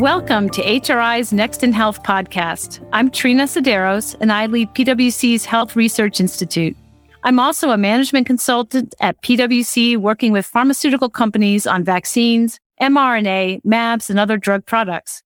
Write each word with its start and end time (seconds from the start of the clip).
Welcome 0.00 0.48
to 0.50 0.62
HRI's 0.62 1.30
Next 1.30 1.62
in 1.62 1.74
Health 1.74 2.02
podcast. 2.02 2.82
I'm 2.90 3.10
Trina 3.10 3.44
Tsouderos, 3.44 4.16
and 4.18 4.32
I 4.32 4.46
lead 4.46 4.70
PwC's 4.70 5.44
Health 5.44 5.76
Research 5.76 6.20
Institute. 6.20 6.74
I'm 7.22 7.38
also 7.38 7.68
a 7.68 7.76
management 7.76 8.26
consultant 8.26 8.94
at 9.00 9.20
PwC, 9.20 9.98
working 9.98 10.32
with 10.32 10.46
pharmaceutical 10.46 11.10
companies 11.10 11.66
on 11.66 11.84
vaccines, 11.84 12.58
mRNA, 12.80 13.60
MABs, 13.62 14.08
and 14.08 14.18
other 14.18 14.38
drug 14.38 14.64
products. 14.64 15.22